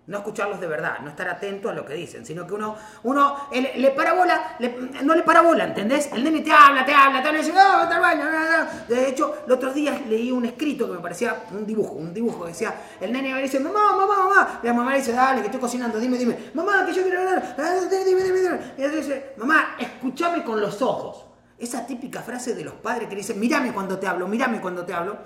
No 0.07 0.19
escucharlos 0.19 0.59
de 0.61 0.67
verdad, 0.67 0.99
no 1.01 1.09
estar 1.09 1.27
atento 1.27 1.67
a 1.67 1.73
lo 1.73 1.83
que 1.83 1.95
dicen, 1.95 2.23
sino 2.27 2.45
que 2.45 2.53
uno, 2.53 2.75
uno 3.05 3.37
le, 3.51 3.75
le 3.79 3.89
para 3.89 4.13
bola, 4.13 4.55
le- 4.59 4.77
no 5.01 5.15
le 5.15 5.23
para 5.23 5.41
bola, 5.41 5.63
¿entendés? 5.63 6.11
El 6.13 6.23
nene 6.23 6.41
te 6.41 6.51
habla, 6.51 6.85
te 6.85 6.93
habla, 6.93 7.23
te 7.23 7.27
habla, 7.29 7.39
y 7.39 7.43
dice, 7.43 7.57
"Ah, 7.57 7.79
vete 7.81 7.95
al 7.95 8.01
baño, 8.01 8.23
no, 8.25 8.31
no, 8.31 8.63
no". 8.65 8.69
De 8.87 9.09
hecho, 9.09 9.35
los 9.47 9.57
otros 9.57 9.73
días 9.73 9.99
leí 10.07 10.31
un 10.31 10.45
escrito 10.45 10.85
que 10.85 10.93
me 10.93 10.99
parecía 10.99 11.45
un 11.49 11.65
dibujo, 11.65 11.93
un 11.93 12.13
dibujo 12.13 12.43
que 12.43 12.49
decía, 12.49 12.75
el 13.01 13.11
nene 13.11 13.29
y 13.31 13.41
dice, 13.41 13.59
mamá, 13.59 13.95
mamá, 13.95 14.15
mamá, 14.29 14.59
y 14.61 14.67
la 14.67 14.73
mamá 14.73 14.91
le 14.91 14.99
dice, 14.99 15.11
dale, 15.11 15.39
que 15.41 15.47
estoy 15.47 15.59
cocinando, 15.59 15.97
dime, 15.99 16.19
dime, 16.19 16.37
mamá, 16.53 16.85
que 16.85 16.93
yo 16.93 17.01
quiero 17.01 17.21
hablar, 17.21 17.55
ah, 17.57 17.79
dime, 17.89 18.05
dime, 18.05 18.23
dime, 18.25 18.39
dime. 18.41 18.59
Y 18.77 18.81
entonces 18.83 19.07
dice, 19.07 19.33
mamá, 19.37 19.75
escúchame 19.79 20.43
con 20.43 20.61
los 20.61 20.83
ojos. 20.83 21.25
Esa 21.57 21.87
típica 21.87 22.21
frase 22.21 22.53
de 22.53 22.63
los 22.63 22.75
padres 22.75 23.09
que 23.09 23.15
dicen, 23.15 23.39
mírame 23.39 23.73
cuando 23.73 23.97
te 23.97 24.05
hablo, 24.05 24.27
mírame 24.27 24.61
cuando 24.61 24.85
te 24.85 24.93
hablo. 24.93 25.17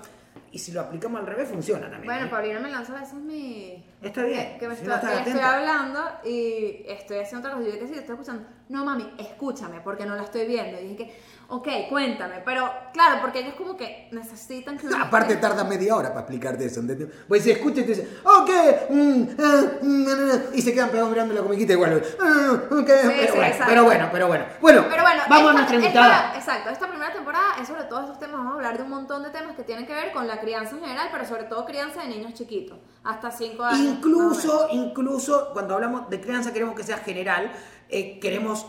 Y 0.52 0.58
si 0.58 0.72
lo 0.72 0.80
aplicamos 0.80 1.20
al 1.20 1.26
revés, 1.26 1.48
funciona 1.48 1.82
también. 1.82 2.04
Bueno, 2.06 2.26
¿eh? 2.26 2.28
Paulina 2.28 2.58
me 2.58 2.70
lanza 2.70 2.96
a 2.96 3.00
veces 3.00 3.14
mi... 3.14 3.84
Está 4.02 4.24
bien, 4.24 4.58
Que 4.58 4.66
me 4.66 4.74
si 4.74 4.82
estoy, 4.82 4.88
no 4.88 4.94
estás 4.96 5.10
que 5.10 5.16
estoy 5.18 5.32
atenta. 5.32 5.56
hablando 5.58 6.00
y 6.24 6.82
estoy 6.88 7.18
haciendo 7.18 7.48
otra 7.48 7.58
cosa. 7.58 7.68
Y 7.68 7.72
yo 7.72 7.78
que 7.78 7.86
sí, 7.86 7.94
estoy 7.94 8.14
escuchando. 8.14 8.48
No, 8.68 8.84
mami, 8.84 9.12
escúchame 9.18 9.80
porque 9.80 10.06
no 10.06 10.16
la 10.16 10.24
estoy 10.24 10.46
viendo. 10.46 10.80
Y 10.80 10.88
dije 10.88 10.96
que, 10.96 11.20
ok, 11.50 11.68
cuéntame. 11.88 12.36
Pero 12.44 12.70
claro, 12.92 13.20
porque 13.20 13.40
ellos 13.40 13.54
como 13.58 13.76
que 13.76 14.08
necesitan 14.12 14.78
que 14.78 14.86
uno... 14.86 14.96
Aparte 15.02 15.36
tarda 15.36 15.64
media 15.64 15.94
hora 15.96 16.08
para 16.08 16.20
explicarte 16.20 16.64
eso, 16.64 16.80
¿entendés? 16.80 17.08
Pues 17.28 17.42
se 17.44 17.52
escucha 17.52 17.80
y 17.80 17.84
te 17.84 17.90
dice, 17.94 18.08
ok, 18.24 18.50
mm, 18.90 19.22
ah, 19.38 19.62
mm, 19.82 20.04
na, 20.04 20.14
na, 20.16 20.26
na", 20.26 20.42
y 20.54 20.62
se 20.62 20.72
quedan 20.72 20.88
pegados 20.90 21.10
mirando 21.10 21.34
la 21.34 21.42
comiquita 21.42 21.72
igual. 21.74 22.02
ah, 22.20 22.52
ok, 22.70 22.86
pero, 22.86 23.32
sí, 23.32 23.36
bueno, 23.36 23.56
pero 23.66 23.84
bueno, 23.84 24.08
pero 24.12 24.26
bueno. 24.28 24.44
Bueno, 24.60 24.84
Pero 24.88 25.02
bueno, 25.02 25.22
vamos 25.28 25.30
a 25.30 25.50
esta- 25.50 25.52
nuestra 25.52 25.76
esta- 25.76 25.86
invitada. 25.88 26.32
exacto, 26.36 26.70
esta 26.70 26.88
primera 26.88 27.12
temporada 27.12 27.54
es 27.60 27.68
sobre 27.68 27.84
todos 27.84 28.04
estos 28.04 28.18
temas. 28.18 28.36
Vamos 28.38 28.52
a 28.52 28.56
hablar 28.56 28.76
de 28.78 28.82
un 28.84 28.90
montón 28.90 29.22
de 29.22 29.30
temas 29.30 29.56
que 29.56 29.62
tienen 29.64 29.86
que 29.86 29.94
ver 29.94 30.12
con 30.12 30.26
la 30.26 30.40
crianza 30.40 30.74
en 30.76 30.80
general, 30.82 31.08
pero 31.12 31.24
sobre 31.26 31.44
todo 31.44 31.64
crianza 31.66 32.02
de 32.02 32.08
niños 32.08 32.34
chiquitos, 32.34 32.78
hasta 33.04 33.30
5 33.30 33.64
años. 33.64 33.80
Incluso, 33.80 34.68
incluso 34.70 35.50
cuando 35.52 35.74
hablamos 35.74 36.08
de 36.08 36.20
crianza 36.20 36.52
queremos 36.52 36.74
que 36.74 36.82
sea 36.84 36.98
general, 36.98 37.50
eh, 37.88 38.18
queremos 38.20 38.66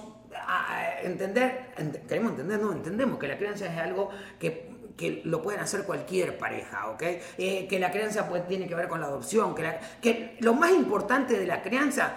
ah, 0.54 1.00
entender, 1.04 1.72
ent- 1.78 2.06
queremos 2.08 2.32
entender, 2.32 2.60
no, 2.60 2.72
entendemos 2.74 3.18
que 3.20 3.28
la 3.28 3.38
crianza 3.38 3.66
es 3.66 3.78
algo 3.80 4.10
que, 4.40 4.70
que 4.98 5.22
lo 5.26 5.42
pueden 5.42 5.62
hacer 5.62 5.84
cualquier 5.84 6.38
pareja, 6.38 6.90
¿ok? 6.90 7.02
Eh, 7.38 7.68
que 7.70 7.80
la 7.80 7.92
crianza 7.92 8.28
pues, 8.28 8.48
tiene 8.48 8.68
que 8.68 8.76
ver 8.76 8.88
con 8.88 9.00
la 9.00 9.08
adopción, 9.08 9.56
que, 9.56 9.64
la- 9.64 9.80
que 10.02 10.38
lo 10.42 10.54
más 10.54 10.72
importante 10.72 11.40
de 11.40 11.46
la 11.48 11.62
crianza 11.62 12.14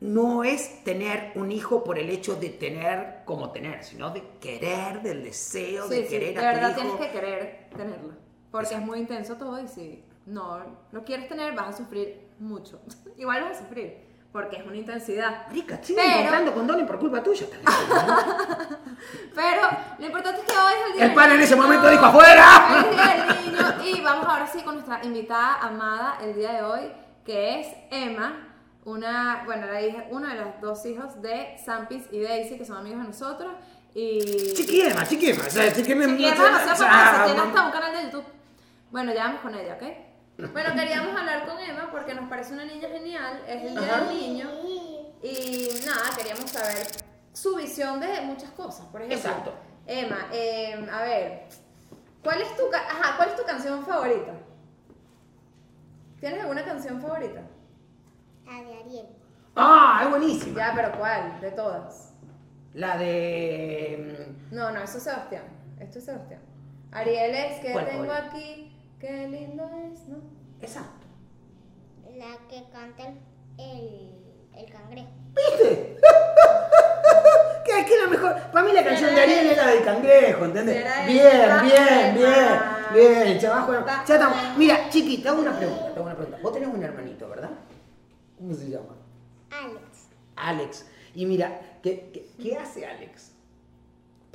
no 0.00 0.44
es 0.44 0.84
tener 0.84 1.32
un 1.34 1.50
hijo 1.50 1.82
por 1.82 1.98
el 1.98 2.08
hecho 2.10 2.36
de 2.36 2.50
tener 2.50 3.22
como 3.24 3.50
tener, 3.50 3.82
sino 3.82 4.10
de 4.10 4.22
querer, 4.40 5.02
del 5.02 5.24
deseo 5.24 5.88
de 5.88 5.96
Sí, 5.96 6.02
sí, 6.04 6.08
querer 6.10 6.34
de 6.34 6.38
a 6.46 6.50
tu 6.52 6.56
verdad 6.56 6.70
hijo. 6.70 6.80
tienes 6.80 6.96
que 7.06 7.10
querer 7.10 7.66
tenerlo. 7.76 8.12
Porque 8.52 8.74
es 8.74 8.80
muy 8.80 8.98
intenso 9.00 9.34
todo 9.36 9.60
y 9.60 9.66
si 9.66 10.04
no 10.26 10.60
lo 10.92 11.04
quieres 11.04 11.28
tener 11.28 11.54
vas 11.54 11.74
a 11.74 11.78
sufrir 11.78 12.28
mucho. 12.38 12.80
Igual 13.16 13.42
vas 13.42 13.56
a 13.58 13.60
sufrir, 13.64 13.96
porque 14.32 14.56
es 14.56 14.66
una 14.66 14.76
intensidad. 14.76 15.46
Marica, 15.48 15.80
Pero- 15.86 16.16
comprando 16.18 16.54
condones 16.54 16.86
por 16.86 16.98
culpa 16.98 17.22
tuya. 17.22 17.46
Pero 19.34 19.62
lo 19.98 20.06
importante 20.06 20.40
es 20.40 20.46
que 20.46 20.52
hoy 20.58 20.72
es 20.72 20.86
el 20.90 20.92
día 20.96 21.04
El 21.06 21.14
pan 21.14 21.32
en 21.32 21.40
ese 21.40 21.56
momento 21.56 21.88
dijo, 21.88 22.04
¡afuera! 22.04 22.84
el 22.84 22.90
día 22.96 23.26
del 23.26 23.52
niño. 23.52 23.98
Y 23.98 24.00
vamos 24.02 24.26
ahora 24.26 24.46
sí 24.46 24.60
con 24.62 24.74
nuestra 24.74 25.00
invitada 25.04 25.54
amada 25.60 26.18
el 26.22 26.34
día 26.34 26.52
de 26.52 26.62
hoy, 26.62 26.80
que 27.24 27.60
es 27.60 27.66
Emma, 27.90 28.44
una, 28.84 29.42
bueno, 29.46 29.66
la 29.66 29.80
hija, 29.82 30.04
uno 30.10 30.28
de 30.28 30.34
los 30.34 30.60
dos 30.60 30.84
hijos 30.86 31.20
de 31.22 31.56
Sampis 31.64 32.04
y 32.10 32.20
Daisy, 32.20 32.56
que 32.58 32.64
son 32.64 32.78
amigos 32.78 33.00
de 33.02 33.06
nosotros. 33.08 33.52
Y 33.94 34.52
Chiquiema, 34.54 35.06
chiquiema. 35.06 35.44
O 35.46 35.50
sea, 35.50 35.72
sé, 35.74 35.82
demasiado 36.36 36.74
o 36.74 36.76
sea, 36.76 36.86
famosa, 36.88 37.24
tiene 37.24 37.40
mam- 37.40 37.46
hasta 37.48 37.64
un 37.66 37.72
canal 37.72 37.92
de 37.96 38.02
YouTube. 38.04 38.24
Bueno, 38.90 39.12
ya 39.14 39.24
vamos 39.24 39.40
con 39.40 39.54
ella, 39.54 39.74
¿ok? 39.74 39.82
Bueno, 40.38 40.72
queríamos 40.74 41.16
hablar 41.18 41.46
con 41.46 41.58
Emma 41.58 41.88
porque 41.90 42.14
nos 42.14 42.28
parece 42.28 42.54
una 42.54 42.64
niña 42.64 42.88
genial, 42.88 43.42
es 43.46 43.64
el 43.64 43.74
día 43.76 43.98
del 43.98 44.08
niño. 44.08 44.48
Y 45.20 45.68
nada, 45.84 46.10
queríamos 46.16 46.48
saber 46.48 46.86
su 47.32 47.56
visión 47.56 47.98
de 47.98 48.20
muchas 48.20 48.50
cosas. 48.50 48.86
Por 48.86 49.02
ejemplo, 49.02 49.30
Exacto. 49.30 49.52
Emma, 49.84 50.28
eh, 50.32 50.88
a 50.92 51.02
ver, 51.02 51.48
¿cuál 52.22 52.40
es, 52.40 52.54
tu, 52.56 52.62
ajá, 52.72 53.16
¿cuál 53.16 53.30
es 53.30 53.36
tu 53.36 53.42
canción 53.44 53.84
favorita? 53.84 54.32
¿Tienes 56.20 56.40
alguna 56.40 56.64
canción 56.64 57.00
favorita? 57.00 57.40
La 58.46 58.62
de 58.62 58.78
Ariel. 58.78 59.06
Ah, 59.56 60.02
es 60.04 60.10
buenísima. 60.10 60.56
Ya, 60.56 60.72
pero 60.74 60.98
¿cuál? 60.98 61.40
De 61.40 61.50
todas. 61.50 62.14
La 62.74 62.96
de. 62.96 64.34
No, 64.52 64.70
no, 64.70 64.82
eso 64.82 64.98
es 64.98 65.04
Sebastián. 65.04 65.44
Esto 65.80 65.98
es 65.98 66.04
Sebastián. 66.04 66.40
Ariel 66.92 67.34
es 67.34 67.60
que 67.60 67.72
¿Cuál, 67.72 67.86
tengo 67.86 68.12
aquí, 68.12 68.77
qué 68.98 69.28
lindo 69.28 69.68
es, 69.92 70.08
¿no? 70.08 70.18
Exacto. 70.60 71.06
La 72.16 72.36
que 72.48 72.64
canta 72.72 73.04
el, 73.06 73.18
el, 73.58 74.14
el 74.56 74.72
cangrejo. 74.72 75.08
¿Viste? 75.34 75.96
¿Qué, 77.64 77.84
qué 77.86 77.94
es 77.94 78.02
lo 78.02 78.10
mejor? 78.10 78.34
Para 78.52 78.66
mí 78.66 78.72
la 78.72 78.84
canción 78.84 79.14
de 79.14 79.20
Ariel 79.20 79.46
es 79.50 79.56
la 79.56 79.66
del 79.68 79.84
cangrejo, 79.84 80.44
¿entendés? 80.46 80.84
Bien, 81.06 81.26
esa 81.26 81.62
bien, 81.62 82.14
bien, 82.14 82.32
tema. 82.32 82.88
bien, 82.92 83.38
chaval. 83.38 83.66
bueno, 83.66 83.86
ya 83.86 84.14
estamos. 84.14 84.36
Mira, 84.56 84.88
chiqui, 84.88 85.18
te 85.18 85.28
hago 85.28 85.40
una 85.42 85.56
pregunta, 85.56 85.84
te 85.84 85.92
hago 85.92 86.04
una 86.04 86.14
pregunta. 86.16 86.38
Vos 86.42 86.52
tenés 86.52 86.68
un 86.68 86.82
hermanito, 86.82 87.28
¿verdad? 87.28 87.50
¿Cómo 88.38 88.54
se 88.54 88.68
llama? 88.70 88.96
Alex. 89.50 90.08
Alex. 90.36 90.86
Y 91.14 91.26
mira, 91.26 91.60
¿qué, 91.82 92.10
qué, 92.12 92.26
qué 92.42 92.56
hace 92.56 92.86
Alex? 92.86 93.32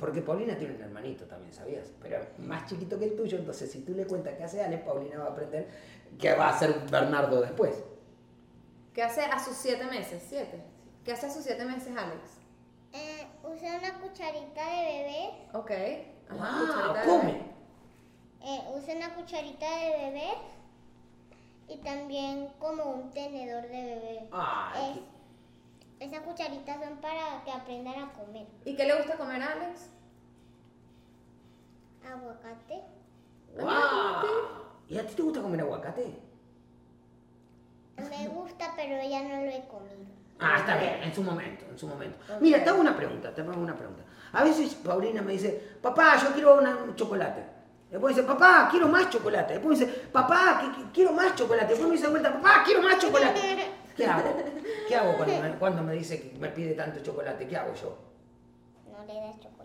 Porque 0.04 0.20
Paulina 0.20 0.54
tiene 0.58 0.74
un 0.74 0.82
hermanito 0.82 1.24
también, 1.24 1.50
¿sabías? 1.54 1.90
Pero 2.02 2.18
más 2.36 2.68
chiquito 2.68 2.98
que 2.98 3.06
el 3.06 3.16
tuyo, 3.16 3.38
entonces 3.38 3.72
si 3.72 3.80
tú 3.86 3.94
le 3.94 4.04
cuentas 4.06 4.34
qué 4.36 4.44
hace 4.44 4.62
Alex, 4.62 4.82
Paulina 4.84 5.16
va 5.18 5.24
a 5.24 5.30
aprender 5.30 5.66
qué 6.18 6.34
va 6.34 6.48
a 6.48 6.50
hacer 6.50 6.78
Bernardo 6.90 7.40
después. 7.40 7.82
¿Qué 8.92 9.02
hace 9.02 9.22
a 9.22 9.42
sus 9.42 9.56
siete 9.56 9.86
meses? 9.86 10.22
¿Siete? 10.28 10.62
¿Qué 11.06 11.12
hace 11.12 11.24
a 11.24 11.30
sus 11.30 11.42
siete 11.42 11.64
meses, 11.64 11.88
Alex? 11.96 12.20
Eh, 12.92 13.26
usa 13.44 13.78
una 13.78 13.98
cucharita 13.98 14.62
de 14.68 14.82
bebé 14.92 15.30
Ok. 15.54 15.70
Ajá, 16.38 17.02
Wow, 17.06 17.20
come. 17.20 17.40
Eh, 18.42 18.60
usa 18.76 18.94
una 18.96 19.14
cucharita 19.14 19.66
de 19.78 19.90
bebé 19.90 20.28
y 21.68 21.78
también 21.78 22.50
como 22.58 22.84
un 22.90 23.10
tenedor 23.10 23.62
de 23.62 23.84
bebé. 23.84 24.28
Ay, 24.32 25.02
Es- 25.98 26.08
esas 26.12 26.20
cucharitas 26.24 26.78
son 26.84 26.98
para 26.98 27.42
que 27.46 27.50
aprendan 27.52 27.94
a 28.02 28.12
comer. 28.12 28.46
¿Y 28.66 28.76
qué 28.76 28.84
le 28.84 28.96
gusta 28.98 29.16
comer 29.16 29.40
a 29.40 29.52
Alex? 29.52 29.88
Aguacate. 32.06 32.82
wow. 33.58 34.28
¿Y 34.88 34.98
a 34.98 35.06
ti 35.06 35.14
te 35.14 35.22
gusta 35.22 35.40
comer 35.40 35.60
aguacate? 35.60 36.14
Me 37.96 38.28
gusta, 38.28 38.72
pero 38.76 39.02
ya 39.08 39.22
no 39.22 39.44
lo 39.44 39.50
he 39.50 39.64
comido. 39.68 40.12
Ah, 40.40 40.56
está 40.58 40.76
bien, 40.76 41.02
en 41.02 41.14
su 41.14 41.22
momento, 41.22 41.64
en 41.70 41.78
su 41.78 41.86
momento. 41.86 42.18
Mira, 42.40 42.62
te 42.62 42.70
hago 42.70 42.80
una 42.80 42.96
pregunta, 42.96 43.32
te 43.32 43.40
hago 43.40 43.52
una 43.52 43.74
pregunta. 43.76 44.02
A 44.32 44.42
veces 44.42 44.74
Paulina 44.74 45.22
me 45.22 45.32
dice, 45.32 45.76
papá, 45.80 46.16
yo 46.20 46.32
quiero 46.34 46.58
una- 46.58 46.76
un 46.76 46.94
chocolate. 46.96 47.42
Después 47.90 48.16
dice, 48.16 48.26
papá, 48.26 48.68
quiero 48.70 48.88
más 48.88 49.08
chocolate. 49.10 49.54
Después 49.54 49.78
dice, 49.78 49.92
papá, 50.12 50.60
que- 50.60 50.82
que- 50.82 50.90
quiero 50.90 51.12
más 51.12 51.34
chocolate. 51.36 51.68
Después 51.68 51.88
me 51.88 51.94
dice 51.96 52.08
vuelta, 52.08 52.32
papá, 52.32 52.62
quiero 52.64 52.82
más 52.82 52.98
chocolate. 52.98 53.40
¿Qué 53.96 54.06
hago? 54.06 54.34
¿Qué 54.88 54.96
hago 54.96 55.16
cuando 55.16 55.40
me, 55.40 55.50
cuando 55.54 55.82
me 55.84 55.92
dice 55.94 56.20
que 56.20 56.36
me 56.38 56.48
pide 56.48 56.74
tanto 56.74 57.00
chocolate? 57.00 57.46
¿Qué 57.46 57.56
hago 57.56 57.72
yo? 57.74 57.96
No 58.90 59.04
le 59.06 59.20
das 59.20 59.38
chocolate. 59.38 59.63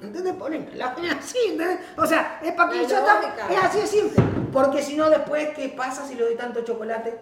¿Entendés, 0.00 0.34
Paulina? 0.34 0.66
La 0.74 0.94
es 1.02 1.14
así, 1.14 1.38
¿entendés? 1.48 1.80
O 1.96 2.06
sea, 2.06 2.40
es 2.42 2.52
para 2.52 2.70
que 2.70 2.86
yo 2.86 3.00
lógica. 3.00 3.48
Es 3.50 3.64
así 3.64 3.80
de 3.80 3.86
simple. 3.86 4.24
Porque 4.52 4.82
si 4.82 4.96
no, 4.96 5.10
después, 5.10 5.48
¿qué 5.56 5.68
pasa 5.70 6.06
si 6.06 6.14
le 6.14 6.24
doy 6.24 6.36
tanto 6.36 6.62
chocolate? 6.62 7.20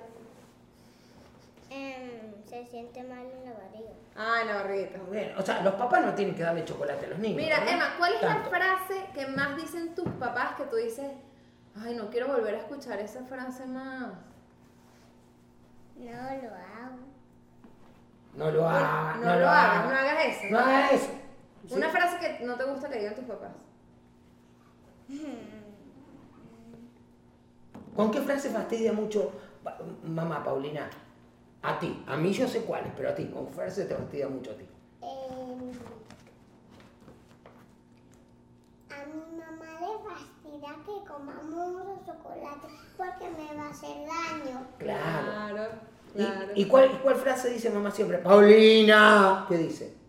Em, 1.71 2.45
se 2.45 2.67
siente 2.67 3.03
mal 3.05 3.21
en 3.21 3.45
la 3.45 3.53
barriga. 3.57 3.93
Ah, 4.15 4.41
en 4.43 4.49
la 4.49 4.55
barriguita. 4.57 4.99
Bueno, 5.09 5.33
o 5.39 5.43
sea, 5.43 5.63
los 5.63 5.75
papás 5.75 6.05
no 6.05 6.15
tienen 6.15 6.35
que 6.35 6.43
darle 6.43 6.65
chocolate 6.67 7.07
a 7.07 7.09
los 7.11 7.19
niños. 7.19 7.37
Mira, 7.37 7.61
¿no? 7.65 7.71
Emma, 7.71 7.95
¿cuál 7.97 8.13
es 8.15 8.21
Tanto. 8.21 8.51
la 8.51 8.59
frase 8.59 9.07
que 9.15 9.27
más 9.29 9.57
dicen 9.57 9.95
tus 9.95 10.09
papás 10.19 10.57
que 10.57 10.65
tú 10.65 10.77
dices, 10.77 11.11
ay, 11.83 11.95
no 11.95 12.11
quiero 12.11 12.29
volver 12.29 12.57
a 12.57 12.59
escuchar 12.59 13.01
esa 13.01 13.25
frase 13.25 13.65
más? 13.67 14.09
No 15.97 16.11
lo 16.11 16.55
hago. 16.55 16.99
No 18.35 18.51
lo 18.51 18.69
hagas, 18.69 19.17
no, 19.19 19.37
lo 19.37 19.49
hagas, 19.49 19.85
no 19.85 19.95
hagas 19.97 20.25
eso. 20.27 20.47
No 20.51 20.59
hagas 20.59 20.93
eso. 20.93 21.11
Sí. 21.69 21.75
Una 21.75 21.89
frase 21.91 22.19
que 22.19 22.45
no 22.45 22.57
te 22.57 22.65
gusta 22.65 22.89
que 22.89 22.99
digan 22.99 23.15
tus 23.15 23.25
papás. 23.25 23.51
¿Con 27.95 28.11
qué 28.11 28.21
frase 28.21 28.51
fastidia 28.51 28.93
mucho 28.93 29.33
mamá 30.05 30.43
Paulina? 30.43 30.89
A 31.63 31.79
ti. 31.79 32.03
A 32.07 32.17
mí 32.17 32.33
yo 32.33 32.49
sé 32.49 32.63
cuáles, 32.63 32.93
pero 32.97 33.11
a 33.11 33.15
ti. 33.15 33.27
¿Con 33.27 33.47
qué 33.47 33.53
frase 33.53 33.85
te 33.85 33.95
fastidia 33.95 34.29
mucho 34.29 34.51
a 34.51 34.55
ti? 34.55 34.65
Em, 35.03 35.73
a 38.91 39.07
mi 39.07 39.39
mamá 39.39 39.81
le 39.81 39.99
fastidia 40.09 40.75
que 40.85 41.09
comamos 41.09 41.45
mucho 41.85 42.03
chocolate 42.07 42.69
porque 42.97 43.29
me 43.31 43.57
va 43.57 43.67
a 43.67 43.71
hacer 43.71 43.97
daño. 44.07 44.67
Claro. 44.79 45.31
Claro. 45.31 45.69
¿Y, 46.15 46.19
claro. 46.19 46.53
y 46.55 46.65
cuál, 46.67 46.91
y 46.93 46.97
cuál 46.97 47.17
frase 47.17 47.51
dice 47.51 47.71
mamá 47.71 47.91
siempre? 47.91 48.19
Paulina. 48.19 49.47
¿Qué 49.49 49.57
dice? 49.59 50.02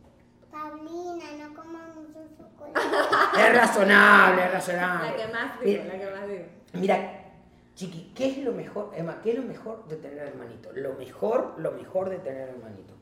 Es 2.76 3.54
razonable, 3.56 4.46
es 4.46 4.52
razonable. 4.54 5.10
La 5.12 5.16
que 5.16 5.28
más 5.34 5.60
digo, 5.62 5.84
Mira, 5.84 5.94
la 5.94 6.00
que 6.00 6.12
más 6.20 6.28
digo. 6.30 6.46
mira, 6.74 7.20
Chiqui, 7.76 8.12
¿qué 8.16 8.28
es 8.28 8.38
lo 8.40 8.52
mejor, 8.52 8.92
Emma, 8.96 9.20
qué 9.24 9.32
es 9.32 9.38
lo 9.38 9.44
mejor 9.44 9.88
de 9.88 9.96
tener 9.98 10.28
hermanito? 10.28 10.70
Lo 10.74 10.94
mejor, 10.94 11.56
lo 11.58 11.72
mejor 11.72 12.10
de 12.10 12.20
tener 12.20 12.50
hermanito. 12.50 12.94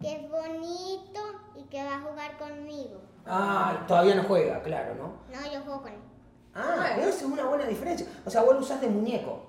que 0.00 0.12
es 0.12 0.30
bonito 0.30 1.20
y 1.56 1.62
que 1.64 1.82
va 1.82 1.96
a 1.96 2.00
jugar 2.00 2.36
conmigo. 2.38 3.00
Ah, 3.26 3.84
todavía 3.88 4.14
no 4.14 4.22
juega, 4.24 4.62
claro, 4.62 4.94
¿no? 4.94 5.12
No, 5.34 5.52
yo 5.52 5.60
juego 5.62 5.82
con 5.82 5.92
él. 5.92 5.98
Ah, 6.54 6.74
Bueno. 6.76 7.02
esa 7.02 7.08
es 7.08 7.22
una 7.22 7.44
buena 7.46 7.64
diferencia. 7.66 8.06
O 8.24 8.30
sea, 8.30 8.42
vos 8.42 8.54
lo 8.54 8.60
usás 8.60 8.80
de 8.80 8.88
muñeco. 8.88 9.46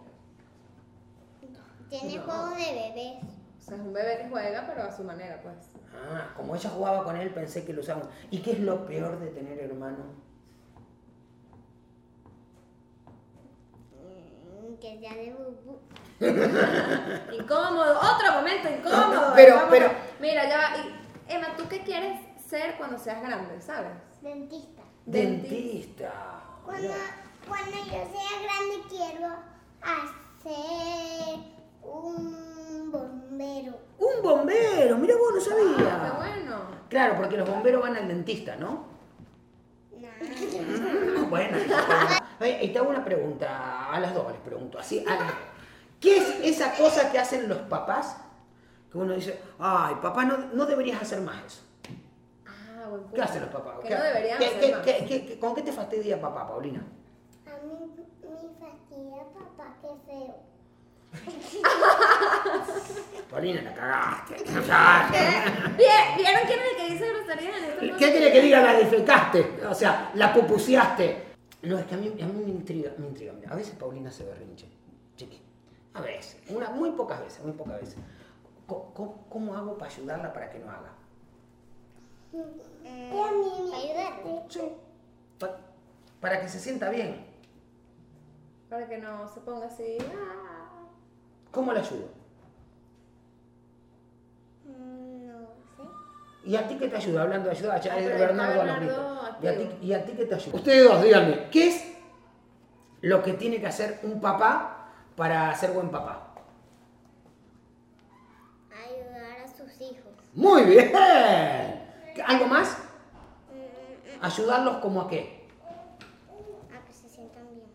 Tiene 1.89 2.15
No. 2.17 2.23
juegos 2.23 2.57
de 2.57 2.73
bebés. 2.73 3.23
O 3.67 3.69
sea, 3.69 3.75
es 3.77 3.83
un 3.83 3.91
bebé 3.91 4.17
que 4.19 4.29
juega, 4.29 4.65
pero 4.65 4.83
a 4.83 4.91
su 4.95 5.03
manera, 5.03 5.41
pues. 5.43 5.55
Ah, 5.93 6.31
como 6.37 6.55
ella 6.55 6.69
jugaba 6.69 7.03
con 7.03 7.17
él, 7.17 7.33
pensé 7.33 7.65
que 7.65 7.73
lo 7.73 7.81
usaban. 7.81 8.03
¿Y 8.31 8.41
qué 8.41 8.53
es 8.53 8.59
lo 8.61 8.85
peor 8.85 9.19
de 9.19 9.27
tener 9.27 9.59
hermano? 9.59 10.05
Mm, 14.01 14.75
Que 14.79 14.99
sea 14.99 15.13
de. 15.15 15.35
Incómodo, 17.37 17.99
otro 17.99 18.31
momento 18.35 18.69
incómodo. 18.69 19.33
Pero- 19.35 19.55
Vamos 19.55 19.69
pero- 19.69 19.87
a- 19.87 19.95
Mira, 20.21 20.47
ya 20.47 20.57
va. 20.57 20.77
Y, 20.77 21.33
Emma, 21.33 21.47
¿tú 21.57 21.67
qué 21.67 21.81
quieres 21.81 22.21
ser 22.39 22.75
cuando 22.77 22.97
seas 22.97 23.21
grande, 23.21 23.59
sabes? 23.61 23.91
Dentista. 24.21 24.81
Dentista. 25.05 26.41
Cuando, 26.63 26.87
cuando 27.47 27.71
yo 27.71 27.91
sea 27.91 28.39
grande 28.43 28.87
quiero 28.89 29.27
hacer 29.81 31.39
un 31.91 32.91
bombero. 32.91 33.73
Un 33.99 34.21
bombero, 34.21 34.97
mira 34.97 35.15
vos, 35.17 35.31
no 35.33 35.39
Ah, 35.39 35.43
qué 35.43 35.49
sabía. 35.49 36.13
bueno. 36.17 36.57
Claro, 36.89 37.15
porque 37.17 37.37
los 37.37 37.49
bomberos 37.49 37.81
van 37.81 37.95
al 37.97 38.07
dentista, 38.07 38.55
¿no? 38.55 38.85
Nah. 39.99 40.07
Bueno. 41.29 41.57
Eh, 42.39 42.59
Y 42.63 42.69
te 42.69 42.79
hago 42.79 42.89
una 42.89 43.03
pregunta, 43.03 43.89
a 43.91 43.99
las 43.99 44.13
dos 44.13 44.31
les 44.31 44.39
pregunto, 44.41 44.79
así, 44.79 45.03
a 45.05 45.15
las 45.15 45.27
dos. 45.27 45.35
¿Qué 45.99 46.17
es 46.17 46.39
esa 46.43 46.75
cosa 46.75 47.11
que 47.11 47.17
hacen 47.19 47.49
los 47.49 47.57
papás? 47.63 48.17
Que 48.91 48.97
uno 48.97 49.13
dice, 49.13 49.41
ay, 49.59 49.95
papá, 50.01 50.23
no, 50.25 50.37
no 50.53 50.65
deberías 50.65 51.01
hacer 51.01 51.19
más 51.21 51.43
eso. 51.45 51.61
Ah, 52.45 52.87
buen 52.87 53.01
punto. 53.01 53.15
¿Qué 53.15 53.21
hacen 53.21 53.41
los 53.41 53.49
papás? 53.49 53.79
Que 53.81 53.87
¿Qué- 53.89 53.95
no 53.95 54.03
deberían 54.03 54.37
qué- 54.37 54.45
hacer 54.45 54.59
qué- 54.61 54.71
más. 54.71 54.81
qué- 54.85 55.05
qué- 55.07 55.25
qué- 55.25 55.39
¿Con 55.39 55.55
qué 55.55 55.61
te 55.63 55.71
fastidia 55.73 56.21
papá, 56.21 56.47
Paulina? 56.47 56.79
A 57.47 57.65
mí 57.65 57.73
me 57.73 58.55
fastidia 58.59 59.23
papá, 59.33 59.75
qué 59.81 59.89
feo. 60.05 60.35
Paulina, 63.29 63.61
la 63.61 63.73
cagaste. 63.73 64.35
¿Vieron 65.77 66.41
quién 66.47 66.59
es 66.59 66.71
el 66.71 66.77
que 66.77 66.89
dice 66.93 67.09
en 67.09 67.15
este 67.17 67.97
¿Qué 67.97 68.11
quiere 68.11 68.31
que 68.31 68.41
diga? 68.41 68.61
La 68.61 68.73
defecaste, 68.73 69.59
o 69.69 69.73
sea, 69.75 70.11
la 70.15 70.33
pupuseaste. 70.33 71.25
No, 71.63 71.77
es 71.77 71.85
que 71.85 71.95
a 71.95 71.97
mí, 71.97 72.07
a 72.21 72.25
mí 72.25 72.43
me 72.45 72.51
intriga, 72.51 72.91
me 72.97 73.07
intriga. 73.07 73.33
Mira, 73.33 73.51
a 73.51 73.55
veces 73.55 73.75
Paulina 73.75 74.09
se 74.11 74.23
berrinche, 74.23 74.67
chiqui. 75.17 75.41
A 75.93 76.01
veces, 76.01 76.37
una, 76.49 76.69
muy 76.69 76.91
pocas 76.91 77.19
veces, 77.21 77.43
muy 77.43 77.53
pocas 77.53 77.81
veces. 77.81 77.97
¿Cómo, 78.67 79.25
cómo- 79.29 79.55
hago 79.55 79.77
para 79.77 79.91
ayudarla 79.91 80.31
para 80.33 80.49
que 80.49 80.59
no 80.59 80.69
haga? 80.71 80.93
Ayudarte. 83.75 84.43
Sí. 84.49 84.61
Pa- 85.39 85.57
para 86.21 86.39
que 86.41 86.47
se 86.47 86.59
sienta 86.59 86.89
bien. 86.89 87.25
Para 88.69 88.87
que 88.87 88.97
no 88.97 89.27
se 89.27 89.39
ponga 89.41 89.67
así. 89.67 89.97
ah. 90.01 90.46
¿Cómo 91.57 91.73
la 91.73 91.79
ayudo? 91.79 92.07
Mm, 94.67 95.25
No 95.27 95.39
sé. 95.75 96.47
¿Y 96.47 96.55
a 96.55 96.67
ti 96.67 96.77
qué 96.77 96.87
te 96.87 96.97
ayuda? 96.97 97.23
Hablando 97.23 97.49
de 97.49 97.55
ayuda, 97.55 97.79
ya 97.81 97.97
es 97.97 98.05
Bernardo 98.05 98.61
a 98.61 98.65
los 98.65 98.79
Bernardo 98.79 99.25
gritos. 99.25 99.41
¿Y 99.41 99.47
a, 99.47 99.57
ti. 99.57 99.85
¿Y 99.87 99.93
a 99.93 100.05
ti 100.05 100.11
qué 100.11 100.25
te 100.25 100.35
ayuda? 100.35 100.55
Ustedes 100.55 100.83
dos, 100.87 101.01
díganme, 101.01 101.49
¿qué 101.49 101.67
es 101.69 101.83
lo 103.01 103.23
que 103.23 103.33
tiene 103.33 103.59
que 103.59 103.65
hacer 103.65 103.99
un 104.03 104.21
papá 104.21 104.91
para 105.15 105.55
ser 105.55 105.71
buen 105.71 105.89
papá? 105.89 106.27
Ayudar 108.71 109.39
a 109.43 109.47
sus 109.47 109.81
hijos. 109.81 110.13
Muy 110.35 110.61
bien. 110.63 110.91
¿Algo 112.23 112.45
más? 112.45 112.77
Mm, 113.51 114.23
Ayudarlos 114.23 114.77
como 114.77 115.01
a 115.01 115.07
qué? 115.07 115.47
A 116.71 116.85
que 116.85 116.93
se 116.93 117.09
sientan 117.09 117.45
bien. 117.51 117.65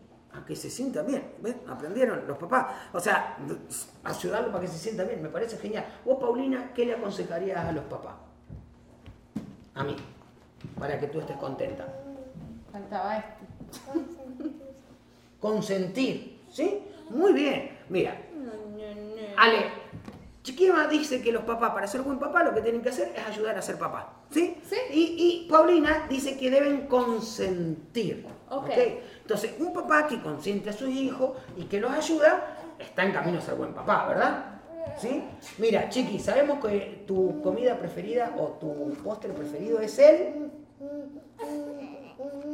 A 0.43 0.45
que 0.45 0.55
se 0.55 0.69
sienta 0.69 1.01
bien. 1.03 1.23
¿Ves? 1.39 1.55
Aprendieron 1.67 2.27
los 2.27 2.37
papás. 2.37 2.67
O 2.91 2.99
sea, 2.99 3.37
ayudarlos 4.03 4.51
para 4.51 4.61
que 4.61 4.67
se 4.67 4.77
sienta 4.77 5.03
bien. 5.03 5.21
Me 5.21 5.29
parece 5.29 5.57
genial. 5.57 5.85
Vos, 6.03 6.17
Paulina, 6.19 6.73
¿qué 6.73 6.85
le 6.85 6.93
aconsejarías 6.93 7.65
a 7.65 7.71
los 7.71 7.85
papás? 7.85 8.15
A 9.75 9.83
mí. 9.83 9.95
Para 10.77 10.99
que 10.99 11.07
tú 11.07 11.19
estés 11.19 11.37
contenta. 11.37 11.87
Faltaba. 12.71 13.23
Consentirse. 13.85 14.65
Consentir. 15.39 16.41
¿Sí? 16.49 16.83
Muy 17.09 17.33
bien. 17.33 17.77
Mira, 17.89 18.17
Ale, 19.37 19.65
Chiquima 20.41 20.87
dice 20.87 21.21
que 21.21 21.31
los 21.31 21.43
papás, 21.43 21.71
para 21.71 21.87
ser 21.87 22.01
buen 22.01 22.19
papá, 22.19 22.43
lo 22.43 22.53
que 22.53 22.61
tienen 22.61 22.81
que 22.81 22.89
hacer 22.89 23.13
es 23.15 23.25
ayudar 23.25 23.57
a 23.57 23.61
ser 23.61 23.77
papá. 23.77 24.13
¿Sí? 24.29 24.57
Sí. 24.63 24.75
Y, 24.91 25.45
y 25.45 25.49
Paulina 25.49 26.07
dice 26.09 26.37
que 26.37 26.51
deben 26.51 26.87
consentir. 26.87 28.25
Ok. 28.49 28.69
Entonces, 29.23 29.55
un 29.59 29.73
papá 29.73 30.05
que 30.07 30.21
consiente 30.21 30.69
a 30.69 30.73
sus 30.73 30.89
hijos 30.89 31.31
y 31.57 31.63
que 31.63 31.79
los 31.79 31.91
ayuda, 31.91 32.57
está 32.77 33.03
en 33.03 33.11
camino 33.13 33.39
a 33.39 33.41
ser 33.41 33.55
buen 33.55 33.73
papá, 33.73 34.05
¿verdad? 34.07 34.45
¿Sí? 34.99 35.23
Mira, 35.57 35.89
Chiqui, 35.89 36.19
sabemos 36.19 36.63
que 36.63 37.03
tu 37.07 37.41
comida 37.41 37.77
preferida 37.79 38.33
o 38.37 38.47
tu 38.59 38.93
postre 39.03 39.31
preferido 39.31 39.79
es 39.79 39.97
el 39.99 40.51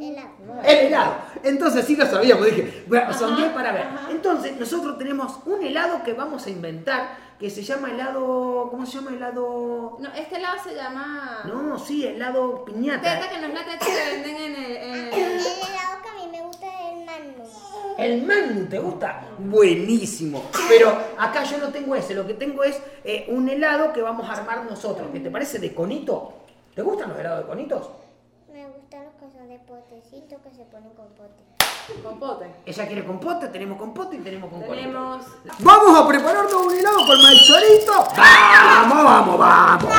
Helado. 0.02 0.30
el 0.64 0.78
helado. 0.88 1.14
Entonces 1.44 1.86
sí 1.86 1.96
lo 1.96 2.06
sabíamos, 2.06 2.46
dije, 2.46 2.86
bueno, 2.88 3.14
son 3.14 3.34
Ajá, 3.34 3.42
10 3.42 3.54
para 3.54 3.72
ver. 3.74 3.82
ajá. 3.84 4.08
Entonces 4.12 4.58
nosotros 4.58 4.98
tenemos 4.98 5.40
un 5.46 5.62
helado 5.64 6.02
que 6.04 6.14
vamos 6.14 6.46
a 6.46 6.50
inventar 6.50 7.10
que 7.38 7.50
se 7.50 7.62
llama 7.64 7.90
helado, 7.92 8.68
¿cómo 8.72 8.86
se 8.86 8.94
llama 8.98 9.12
helado? 9.12 9.98
No, 10.00 10.10
este 10.14 10.38
helado 10.38 10.58
se 10.64 10.76
llama. 10.76 11.42
No, 11.46 11.78
sí, 11.78 12.06
helado 12.08 12.64
piñata. 12.66 13.20
Teta, 13.20 13.30
que 13.30 13.40
no 13.42 13.48
es 13.48 13.54
la 13.54 13.66
teta 13.66 13.86
que 13.86 14.12
venden 14.16 14.36
en 14.38 14.56
el. 14.56 14.78
en 14.78 14.94
el- 14.96 15.14
El 15.14 15.40
helado 15.40 16.02
que 16.02 16.10
a 16.10 16.14
mí 16.26 16.32
me 16.32 16.42
gusta 16.44 16.66
es 16.68 16.98
el 17.00 17.06
magnum. 17.06 17.48
El 18.00 18.24
Magnum, 18.24 18.68
¿te 18.70 18.80
gusta? 18.80 19.28
Buenísimo. 19.38 20.46
Pero 20.70 20.98
acá 21.18 21.44
yo 21.44 21.58
no 21.58 21.68
tengo 21.68 21.96
ese, 21.96 22.14
lo 22.14 22.26
que 22.26 22.34
tengo 22.34 22.64
es 22.64 22.82
eh, 23.04 23.26
un 23.28 23.50
helado 23.50 23.92
que 23.92 24.02
vamos 24.02 24.30
a 24.30 24.34
armar 24.34 24.64
nosotros. 24.64 25.10
¿Qué 25.12 25.20
te 25.20 25.30
parece 25.30 25.60
de 25.60 25.74
conito? 25.74 26.34
¿Te 26.74 26.82
gustan 26.82 27.10
los 27.10 27.20
helados 27.20 27.44
de 27.44 27.46
conitos? 27.48 27.90
Me 28.54 28.66
gustan 28.68 29.04
los 29.04 29.14
que 29.16 29.38
son 29.38 29.50
de 29.50 29.60
potecito 29.60 30.38
que 30.42 30.56
se 30.56 30.64
ponen 30.64 30.92
con 30.92 31.08
pote. 31.10 31.44
Compote. 32.02 32.46
Ella 32.66 32.88
quiere 32.88 33.04
compote, 33.04 33.48
tenemos 33.50 33.78
compote 33.78 34.16
y 34.16 34.20
tenemos 34.20 34.50
con 34.50 34.62
conito. 34.62 34.76
Tenemos. 34.76 35.26
Vamos 35.60 36.00
a 36.00 36.08
prepararnos 36.08 36.54
un 36.54 36.74
helado 36.74 37.06
con 37.06 37.22
maizorito. 37.22 38.08
Vamos, 38.16 39.04
vamos, 39.04 39.38
vamos. 39.38 39.94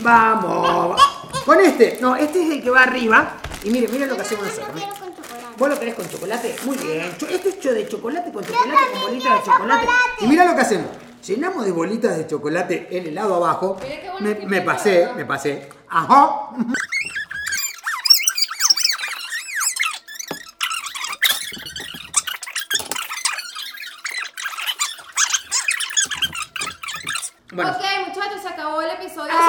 Vamos. 0.00 1.02
Con 1.44 1.60
este, 1.60 1.98
no, 2.00 2.14
este 2.14 2.40
es 2.44 2.50
el 2.52 2.62
que 2.62 2.70
va 2.70 2.84
arriba. 2.84 3.34
Y 3.64 3.70
mire, 3.70 3.88
mire 3.88 4.06
lo 4.06 4.14
que 4.14 4.22
hacemos 4.22 4.46
nosotros. 4.46 4.80
chocolate. 4.80 5.01
¿Vos 5.62 5.70
lo 5.70 5.78
querés 5.78 5.94
con 5.94 6.08
chocolate? 6.10 6.56
Muy 6.64 6.76
bien. 6.76 7.16
Cho- 7.18 7.28
Este 7.28 7.50
es 7.50 7.54
hecho 7.54 7.72
de 7.72 7.86
chocolate 7.86 8.32
con 8.32 8.44
chocolate, 8.44 8.82
con 8.94 9.02
bolitas 9.02 9.32
de 9.38 9.44
chocolate. 9.44 9.86
chocolate. 9.86 10.24
Y 10.24 10.26
mira 10.26 10.44
lo 10.44 10.56
que 10.56 10.60
hacemos. 10.62 10.88
Llenamos 11.24 11.64
de 11.64 11.70
bolitas 11.70 12.16
de 12.16 12.26
chocolate 12.26 12.88
el 12.90 13.06
helado 13.06 13.36
abajo. 13.36 13.76
Me, 14.18 14.34
me 14.44 14.60
pasé, 14.62 15.08
me 15.14 15.24
pasé. 15.24 15.68
Ajá. 15.88 16.48
Bueno, 27.52 27.70
Ok, 27.70 27.84
muchachos, 28.08 28.40
se 28.42 28.48
acabó 28.48 28.80
el 28.80 28.90
episodio 28.92 29.30
Ah. 29.34 29.41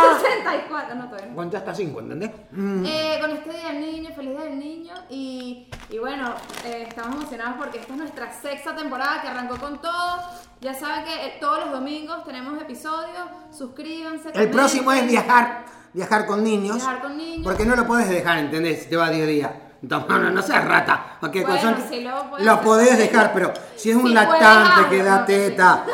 64. 0.44 0.96
No, 0.96 1.06
todavía 1.10 1.32
no. 1.36 1.58
hasta 1.58 1.74
5, 1.76 2.00
¿entendés? 2.00 2.32
Mm. 2.52 2.86
Eh, 2.86 3.18
con 3.22 3.32
este 3.32 3.50
Día 3.52 3.68
del 3.70 3.82
Niño, 3.82 4.10
feliz 4.16 4.32
Día 4.38 4.44
del 4.46 4.60
Niño. 4.60 4.94
Y, 5.10 5.68
y 5.90 5.98
bueno, 6.00 6.34
eh, 6.66 6.86
estamos 6.88 7.16
emocionados 7.16 7.56
porque 7.58 7.80
esta 7.80 7.94
es 7.94 8.00
nuestra 8.00 8.32
sexta 8.32 8.76
temporada 8.76 9.22
que 9.22 9.28
arrancó 9.30 9.58
con 9.58 9.82
todo. 9.82 10.20
Ya 10.62 10.74
saben 10.74 11.06
que 11.06 11.14
eh, 11.28 11.38
todos 11.40 11.60
los 11.66 11.72
domingos 11.72 12.24
tenemos 12.26 12.62
episodios. 12.62 13.28
Suscríbanse. 13.52 14.30
El 14.34 14.50
próximo 14.50 14.92
es 14.92 15.08
viajar, 15.08 15.66
viajar 15.94 16.26
con 16.26 16.44
niños. 16.44 16.78
Viajar 16.78 17.02
con 17.02 17.18
niños. 17.18 17.44
Porque 17.44 17.66
no 17.66 17.76
lo 17.76 17.86
puedes 17.86 18.10
dejar, 18.10 18.38
¿entendés? 18.40 18.84
Si 18.84 18.90
te 18.90 18.96
va 18.98 19.10
10 19.10 19.28
días. 19.28 19.52
No, 19.82 20.00
no, 20.08 20.30
no 20.32 20.42
seas 20.42 20.64
rata. 20.66 21.18
Ok, 21.22 21.34
Bueno, 21.42 21.60
suerte- 21.60 21.84
sí 21.90 22.08
lo 22.46 22.62
podés 22.62 22.98
dejar, 22.98 23.34
pero 23.34 23.52
si 23.76 23.90
es 23.92 23.96
un 23.98 24.08
Sí, 24.08 24.14
lactante 24.14 24.90
que 24.90 25.04
da 25.04 25.26
teta. 25.26 25.86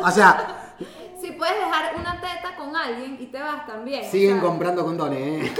O 0.00 0.10
sea, 0.12 0.61
alguien 2.84 3.16
y 3.20 3.26
te 3.26 3.38
vas 3.40 3.66
también. 3.66 4.04
Siguen 4.04 4.40
comprando 4.40 4.84
condones, 4.84 5.18
¿eh? 5.18 5.52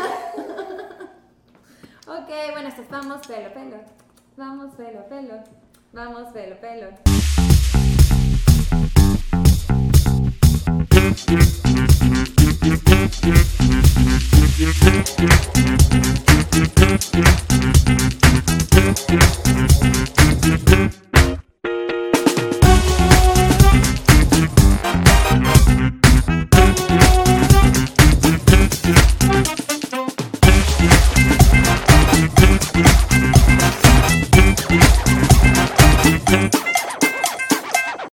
ok, 2.07 2.29
bueno, 2.53 2.69
entonces 2.69 2.91
vamos 2.91 3.27
pelo, 3.27 3.53
pelo. 3.53 3.77
Vamos 4.37 4.75
pelo, 4.75 5.09
pelo. 5.09 5.43
Vamos 5.93 6.33
pelo, 6.33 6.57
pelo. 6.61 6.89